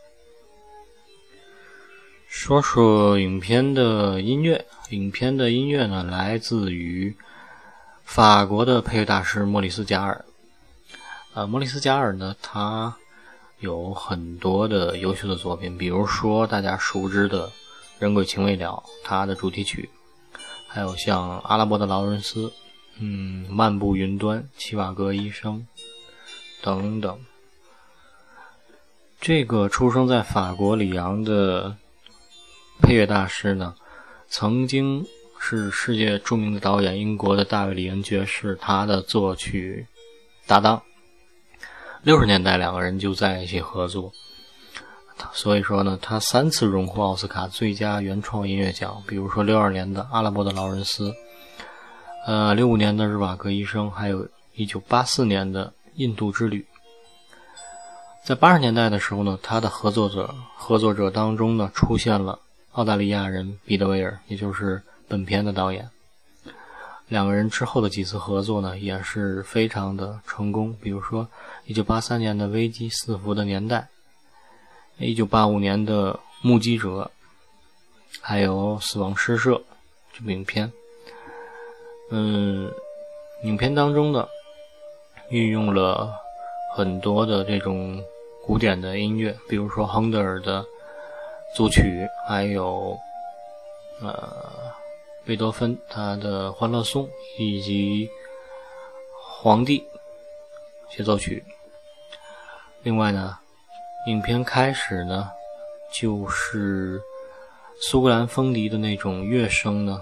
[2.39, 7.15] 说说影片的音乐，影片的音乐呢，来自于
[8.03, 10.23] 法国的配乐大师莫里斯·贾尔。
[11.33, 12.95] 呃，莫里斯·贾尔呢，他。
[13.59, 17.47] 有很多的优秀的作品，比如说大家熟知的
[17.97, 19.89] 《人鬼情未了》，它的主题曲，
[20.67, 22.53] 还有像阿拉伯的劳伦斯，
[22.99, 25.65] 嗯，《漫步云端》，齐瓦格医生
[26.61, 27.19] 等等。
[29.19, 31.75] 这个出生在法国里昂的
[32.81, 33.75] 配乐大师呢，
[34.27, 35.05] 曾经
[35.39, 39.85] 是世界著名的导演英国的大卫·李恩爵士他的作曲
[40.45, 40.81] 搭档。
[42.03, 44.11] 六十年代两个人就在一起合作，
[45.33, 51.09] 所以说呢，他三次荣获奥斯卡最佳原创音乐奖，比如说六二年的《阿拉伯的劳伦斯》，
[52.25, 55.65] 呃，六五年的《日瓦戈医生》，还有一九八四年的
[55.95, 56.61] 《印度之旅》。
[58.23, 62.39] 在八十年代的时候呢，他的合作者合作者当中呢，出现了
[62.77, 65.89] 澳大利亚人彼得威尔，也就是本片的导演。
[67.07, 70.75] 两个人之后的几次合作呢，也是非常的成功。
[70.79, 71.27] 比如说，
[71.65, 73.87] 一九八三年的《危机四伏的年代》，
[75.03, 76.13] 一九八五年的
[76.43, 76.89] 《目击者》，
[78.21, 79.55] 还有《死亡诗社》
[80.13, 80.71] 这部影片。
[82.11, 82.71] 嗯，
[83.43, 84.27] 影片当中呢，
[85.31, 86.13] 运用了
[86.75, 87.99] 很多的这种
[88.45, 90.63] 古典的音乐，比如说亨德尔的
[91.55, 92.97] 组曲，还有
[94.01, 94.75] 呃。
[95.25, 97.03] 贝多芬他的《欢乐颂》
[97.37, 98.07] 以及
[99.21, 99.85] 《皇帝
[100.89, 101.43] 协奏曲》。
[102.81, 103.37] 另外呢，
[104.07, 105.29] 影片开始呢，
[105.91, 107.01] 就是
[107.81, 110.01] 苏格兰风笛的那种乐声呢，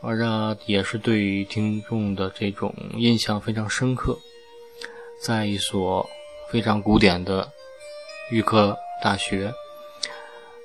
[0.00, 4.18] 而这也是对听众的这种印象非常深刻。
[5.22, 6.10] 在一所
[6.48, 7.48] 非常古典的
[8.32, 9.54] 预科大学，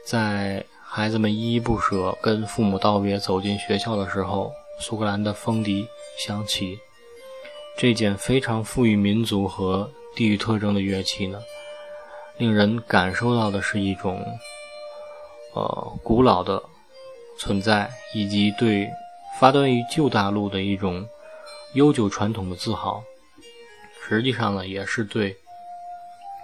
[0.10, 0.64] 在。
[0.90, 5.86] 孩子们依依不舍跟父母道别，走进学校的时候，苏格兰的风笛
[6.18, 6.80] 响起。
[7.78, 11.40] 这件非常富于民族和地域特征的乐器呢，
[12.38, 14.26] 令人感受到的是一种，
[15.54, 16.64] 呃，古老的
[17.38, 18.90] 存在，以及对
[19.40, 21.06] 发端于旧大陆的一种
[21.74, 23.04] 悠久传统的自豪。
[24.08, 25.36] 实际上呢，也是对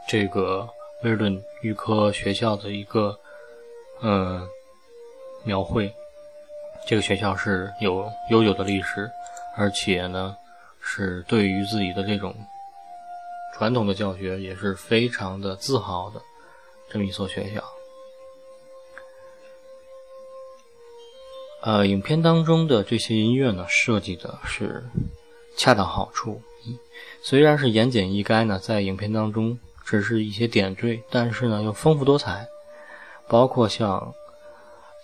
[0.07, 0.67] 这个
[1.03, 3.17] 威尔顿预科学校的一个。
[4.05, 4.45] 嗯，
[5.45, 5.93] 描绘
[6.85, 9.09] 这个学校是有悠久的历史，
[9.55, 10.35] 而且呢，
[10.81, 12.35] 是对于自己的这种
[13.53, 16.21] 传统的教学也是非常的自豪的
[16.89, 17.63] 这么一所学校。
[21.61, 24.83] 呃，影片当中的这些音乐呢，设计的是
[25.55, 26.41] 恰到好处，
[27.21, 32.45] 虽然是言简意赅呢，在影片当中只是一些点缀，但是呢又丰富多彩。
[33.27, 34.13] 包括像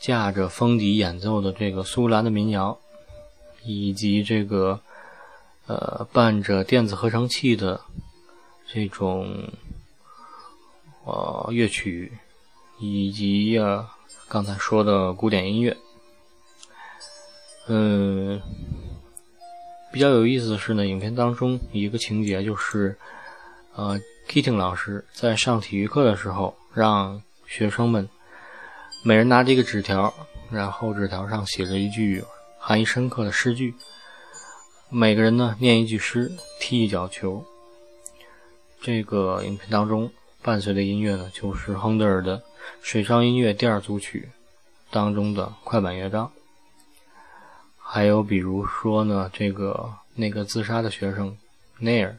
[0.01, 2.77] 架着风笛演奏的这个苏格兰的民谣，
[3.63, 4.79] 以及这个
[5.67, 7.81] 呃伴着电子合成器的
[8.71, 9.49] 这种
[11.05, 12.11] 呃乐曲，
[12.79, 13.89] 以及啊
[14.27, 15.75] 刚才说的古典音乐，
[17.67, 18.41] 嗯，
[19.91, 22.97] 比较有意思的是呢，影片当中一个情节就是
[23.75, 27.21] 呃 Kitting 老师在上体育课的时候让。
[27.49, 28.07] 学生们
[29.03, 30.13] 每人拿着一个纸条，
[30.51, 32.23] 然后纸条上写着一句
[32.59, 33.73] 含义深刻的诗句。
[34.89, 37.43] 每个人呢念一句诗，踢一脚球。
[38.79, 40.11] 这个影片当中
[40.43, 42.37] 伴随的音乐呢，就是亨德尔的
[42.83, 44.29] 《水上音乐第二组曲》
[44.93, 46.31] 当中的快板乐章。
[47.79, 51.35] 还有比如说呢，这个那个自杀的学生
[51.79, 52.15] 内尔，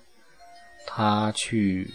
[0.88, 1.88] 他去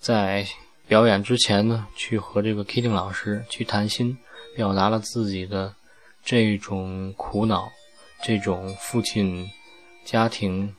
[0.00, 0.46] 在。
[0.86, 4.18] 表演之前呢，去和这个 Kitting 老师去谈心，
[4.54, 5.74] 表达了自己的
[6.22, 7.70] 这种苦恼，
[8.22, 9.48] 这种父亲
[10.04, 10.74] 家庭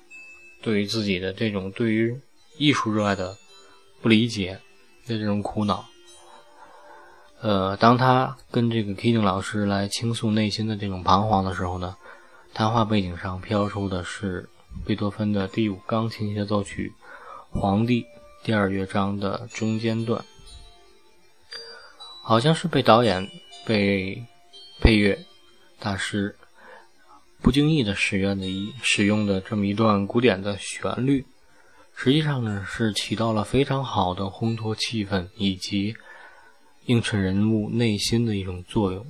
[0.61, 2.19] 对于自己的这种对于
[2.57, 3.35] 艺术热爱的
[4.01, 4.59] 不理解
[5.07, 5.85] 的这种苦恼。
[7.41, 11.95] 呃，当他跟这个 Kitting 老师来倾诉内心的这种彷徨的时候呢，
[12.53, 14.47] 谈话背景上飘出的是
[14.85, 16.93] 贝多芬的第五钢琴协奏曲
[17.59, 18.03] 《皇帝》。
[18.45, 20.23] 第二乐章的中间段，
[22.21, 23.27] 好像是被导演、
[23.65, 24.23] 被
[24.79, 25.17] 配乐
[25.79, 26.35] 大师
[27.41, 31.25] 不经意的使用的一使用的这么一段古典的旋律，
[31.95, 35.95] 实际上呢是起到了非常好的烘托气氛以及
[36.85, 39.03] 映衬人物内心的一种作用。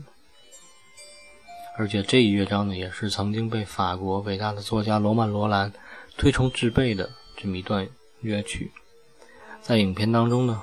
[1.78, 5.74] 而且这一乐章呢，也是曾经被法国伟大的作家罗曼·罗兰
[6.16, 7.86] 推崇至备的这么一段
[8.22, 8.72] 乐曲。
[9.66, 10.61] 在影片当中呢，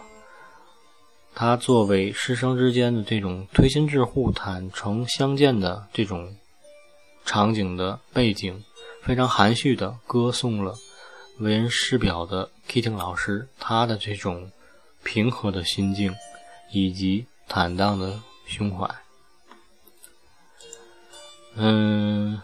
[1.34, 6.36] 他作为师生之间的这种推心置腹、坦诚相见的这种
[7.24, 8.62] 场景的背景，
[9.02, 10.76] 非常含蓄的歌颂了
[11.40, 14.52] 为人师表的 Kitting 老师他的这种
[15.02, 16.14] 平和的心境
[16.70, 18.88] 以及坦荡的胸怀。
[21.56, 22.40] 嗯，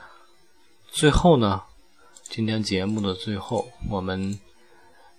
[0.91, 1.63] 最后呢，
[2.25, 4.41] 今天节目的最后，我们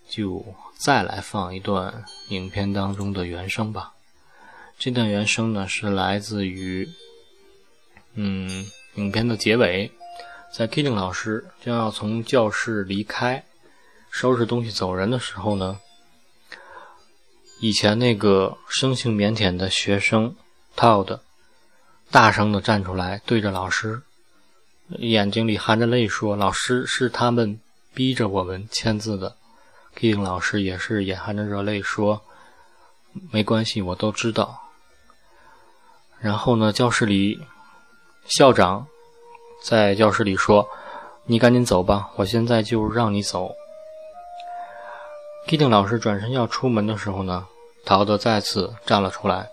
[0.09, 0.43] 就。
[0.79, 3.91] 再来放一段影片当中的原声吧。
[4.77, 6.87] 这段原声呢是来自于，
[8.13, 9.91] 嗯，影片的结尾，
[10.53, 13.43] 在 Keating 老师将要从教室离开，
[14.09, 15.81] 收拾东西走人的时候呢，
[17.59, 20.33] 以前那个生性腼腆的学生
[20.77, 21.19] Todd
[22.09, 24.01] 大声的站出来，对着老师，
[24.99, 27.59] 眼睛里含着泪说：“老师是他们
[27.93, 29.35] 逼着我们签字的。
[29.99, 32.21] ”Keating 老师也是眼含着热泪说
[33.31, 34.61] ：“没关系，我都知道。”
[36.21, 36.71] 然后呢？
[36.71, 37.37] 教室里，
[38.25, 38.87] 校长
[39.61, 40.69] 在教室里说
[41.27, 43.53] ：“你赶紧走吧，我现在就让你走。”
[45.47, 47.45] Keating 老师转身要出门的时候呢，
[47.85, 49.49] 陶德再次站了出来，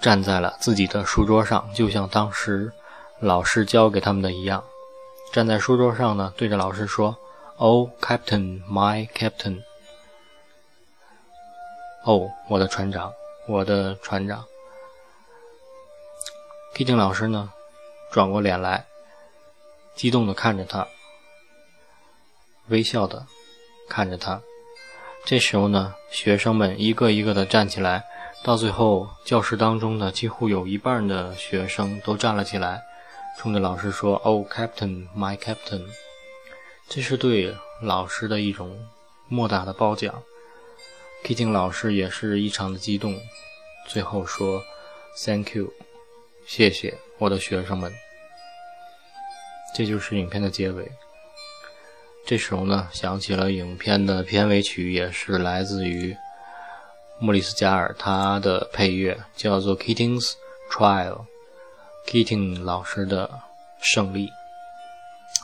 [0.00, 2.72] 站在了自己的书桌上，就像当时
[3.18, 4.64] 老师教给他们的一样，
[5.30, 7.14] 站在书桌上呢，对着老师说
[7.58, 9.62] ：“Oh, Captain, my Captain！”
[12.04, 13.12] 哦，我的船长，
[13.46, 14.44] 我的船长。
[16.74, 17.52] k i t t 老师呢，
[18.12, 18.86] 转过脸来，
[19.96, 20.86] 激动的看着他，
[22.68, 23.26] 微笑的
[23.88, 24.40] 看着他。
[25.24, 28.04] 这时候呢，学生们一个一个的站起来，
[28.44, 32.80] 到最后，教室当中呢，几乎有一半的学生都站了起来，
[33.36, 35.84] 冲着老师说：“Oh, Captain, my Captain！”
[36.90, 38.88] 这是对老师的一种
[39.28, 40.22] 莫大的褒奖。
[41.22, 43.20] k i t t 老师也是异常的激动，
[43.86, 44.64] 最后说
[45.22, 45.70] ：“Thank you。”
[46.48, 47.92] 谢谢我的学生们，
[49.74, 50.90] 这就是影片的结尾。
[52.24, 56.16] 这时候呢，响起了影片的片尾曲，也是来自于
[57.18, 60.32] 莫里斯加尔，他的配乐叫做《Kitting's
[60.70, 61.26] Trial》
[62.06, 63.30] ，Kitting 老师的
[63.82, 64.30] 胜利，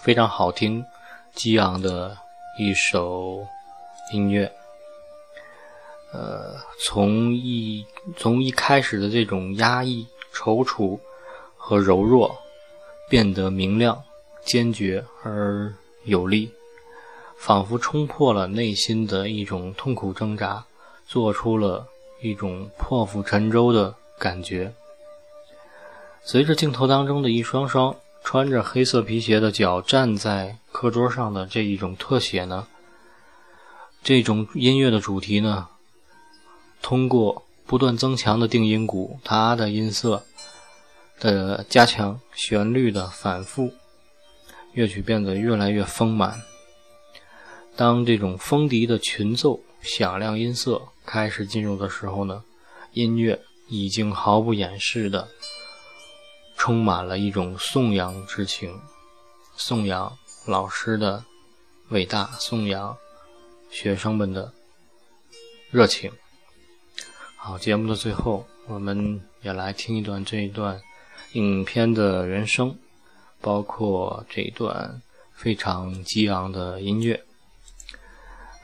[0.02, 0.86] 非常好听、
[1.34, 2.16] 激昂的
[2.58, 3.46] 一首
[4.12, 4.50] 音乐。
[6.12, 6.56] 呃，
[6.86, 7.84] 从一
[8.16, 10.06] 从一开始的这种压抑。
[10.36, 10.98] 踌躇
[11.56, 12.36] 和柔弱
[13.08, 14.02] 变得明亮、
[14.44, 15.72] 坚决而
[16.02, 16.52] 有力，
[17.36, 20.66] 仿佛冲破了内心的一种痛苦挣扎，
[21.06, 21.86] 做出了
[22.20, 24.74] 一种破釜沉舟的感觉。
[26.24, 32.66] 随着镜头当中的一双双穿着黑色皮鞋的脚站在课桌上的这一种特写呢，
[34.02, 35.68] 这种音乐的主题呢，
[36.82, 37.44] 通过。
[37.66, 40.22] 不断增强的定音鼓，它的音色
[41.18, 43.72] 的加强，旋律的反复，
[44.74, 46.42] 乐曲变得越来越丰满。
[47.74, 52.44] 当这种风笛的群奏、响亮音色开始进入的时候呢，
[52.92, 55.26] 音乐已经毫不掩饰的
[56.64, 58.80] 充满了一种颂扬之情，
[59.54, 60.10] 颂扬
[60.46, 61.22] 老师的
[61.90, 62.96] 伟大，颂扬
[63.70, 64.50] 学生们的
[65.70, 66.10] 热情。
[67.36, 70.80] 好，节目的最后，我们也来听一段这一段
[71.34, 72.74] 影片的原声，
[73.42, 75.02] 包括这一段
[75.34, 77.22] 非常激昂的音乐，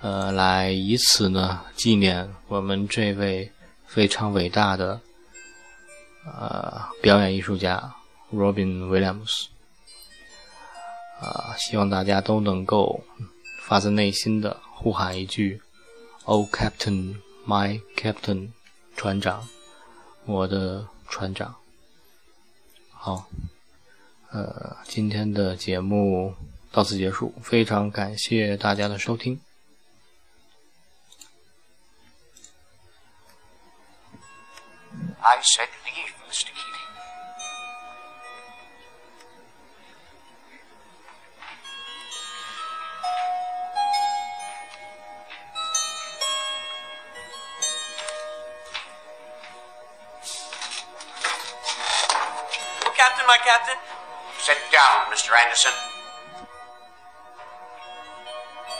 [0.00, 3.52] 呃，来以此呢纪念我们这位
[3.86, 4.98] 非常伟大的
[6.24, 7.94] 呃表演艺术家
[8.32, 9.46] Robin Williams。
[11.20, 13.04] 啊，希望大家都能够
[13.62, 15.60] 发自内心的呼喊一句
[16.24, 17.16] ：“Oh Captain,
[17.46, 18.50] my Captain！”
[18.96, 19.46] 船长，
[20.24, 21.54] 我的船长。
[22.90, 23.28] 好，
[24.30, 26.34] 呃，今天的节目
[26.72, 29.40] 到此结束，非常感谢大家的收听。
[35.22, 36.46] I said leave, Mr.
[36.46, 36.80] Keating.
[52.96, 53.76] Captain, my captain.
[54.38, 55.32] Sit down, Mr.
[55.32, 55.72] Anderson.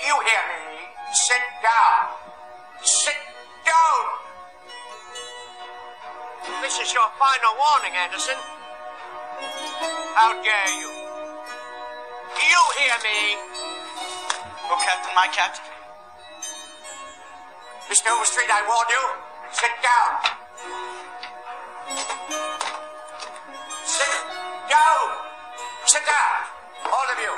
[0.07, 0.89] You hear me?
[1.13, 2.20] Sit down.
[6.41, 8.37] This is your final warning, Anderson.
[10.17, 10.89] How dare you?
[10.89, 13.37] Do You hear me?
[14.73, 15.65] Oh, Captain, my captain.
[17.93, 18.09] Mr.
[18.09, 19.05] Overstreet, I warn you.
[19.53, 20.11] Sit down.
[23.85, 24.17] Sit
[24.71, 25.07] down.
[25.85, 26.39] Sit down.
[26.89, 27.35] All of you.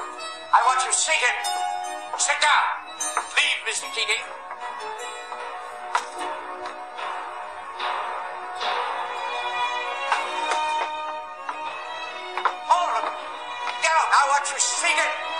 [0.55, 1.39] I want you seated.
[2.19, 2.67] Sit down.
[3.35, 3.89] Leave, Mr.
[3.97, 4.23] Keating.
[14.55, 15.32] was forsaken.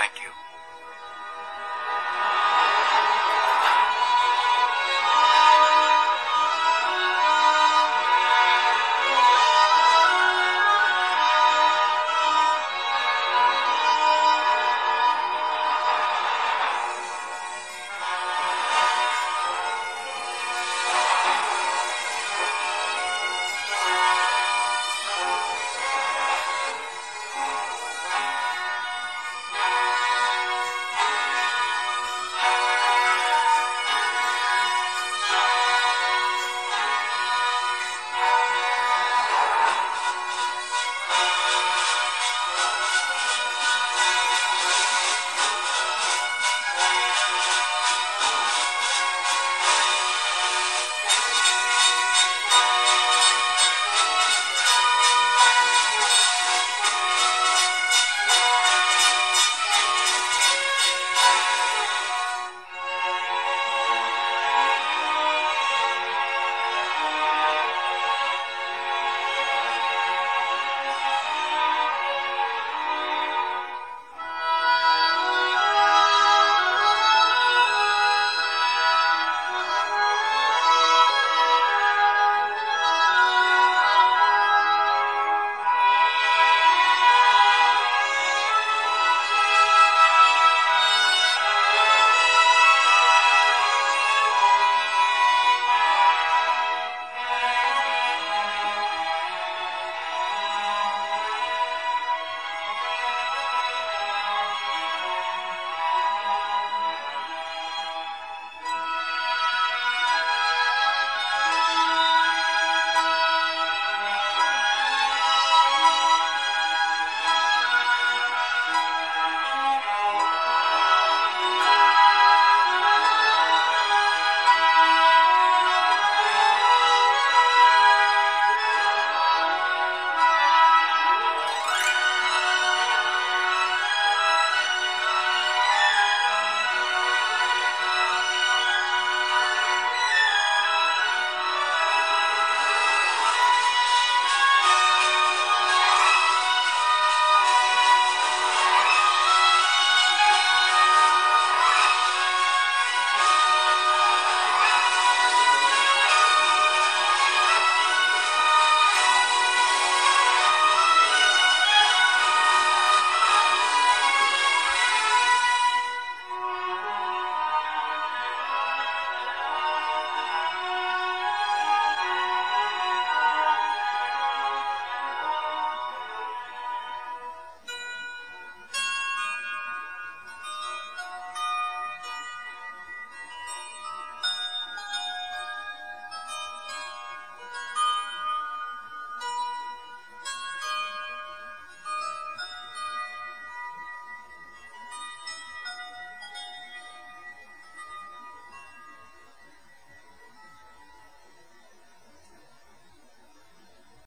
[0.00, 0.49] Thank you.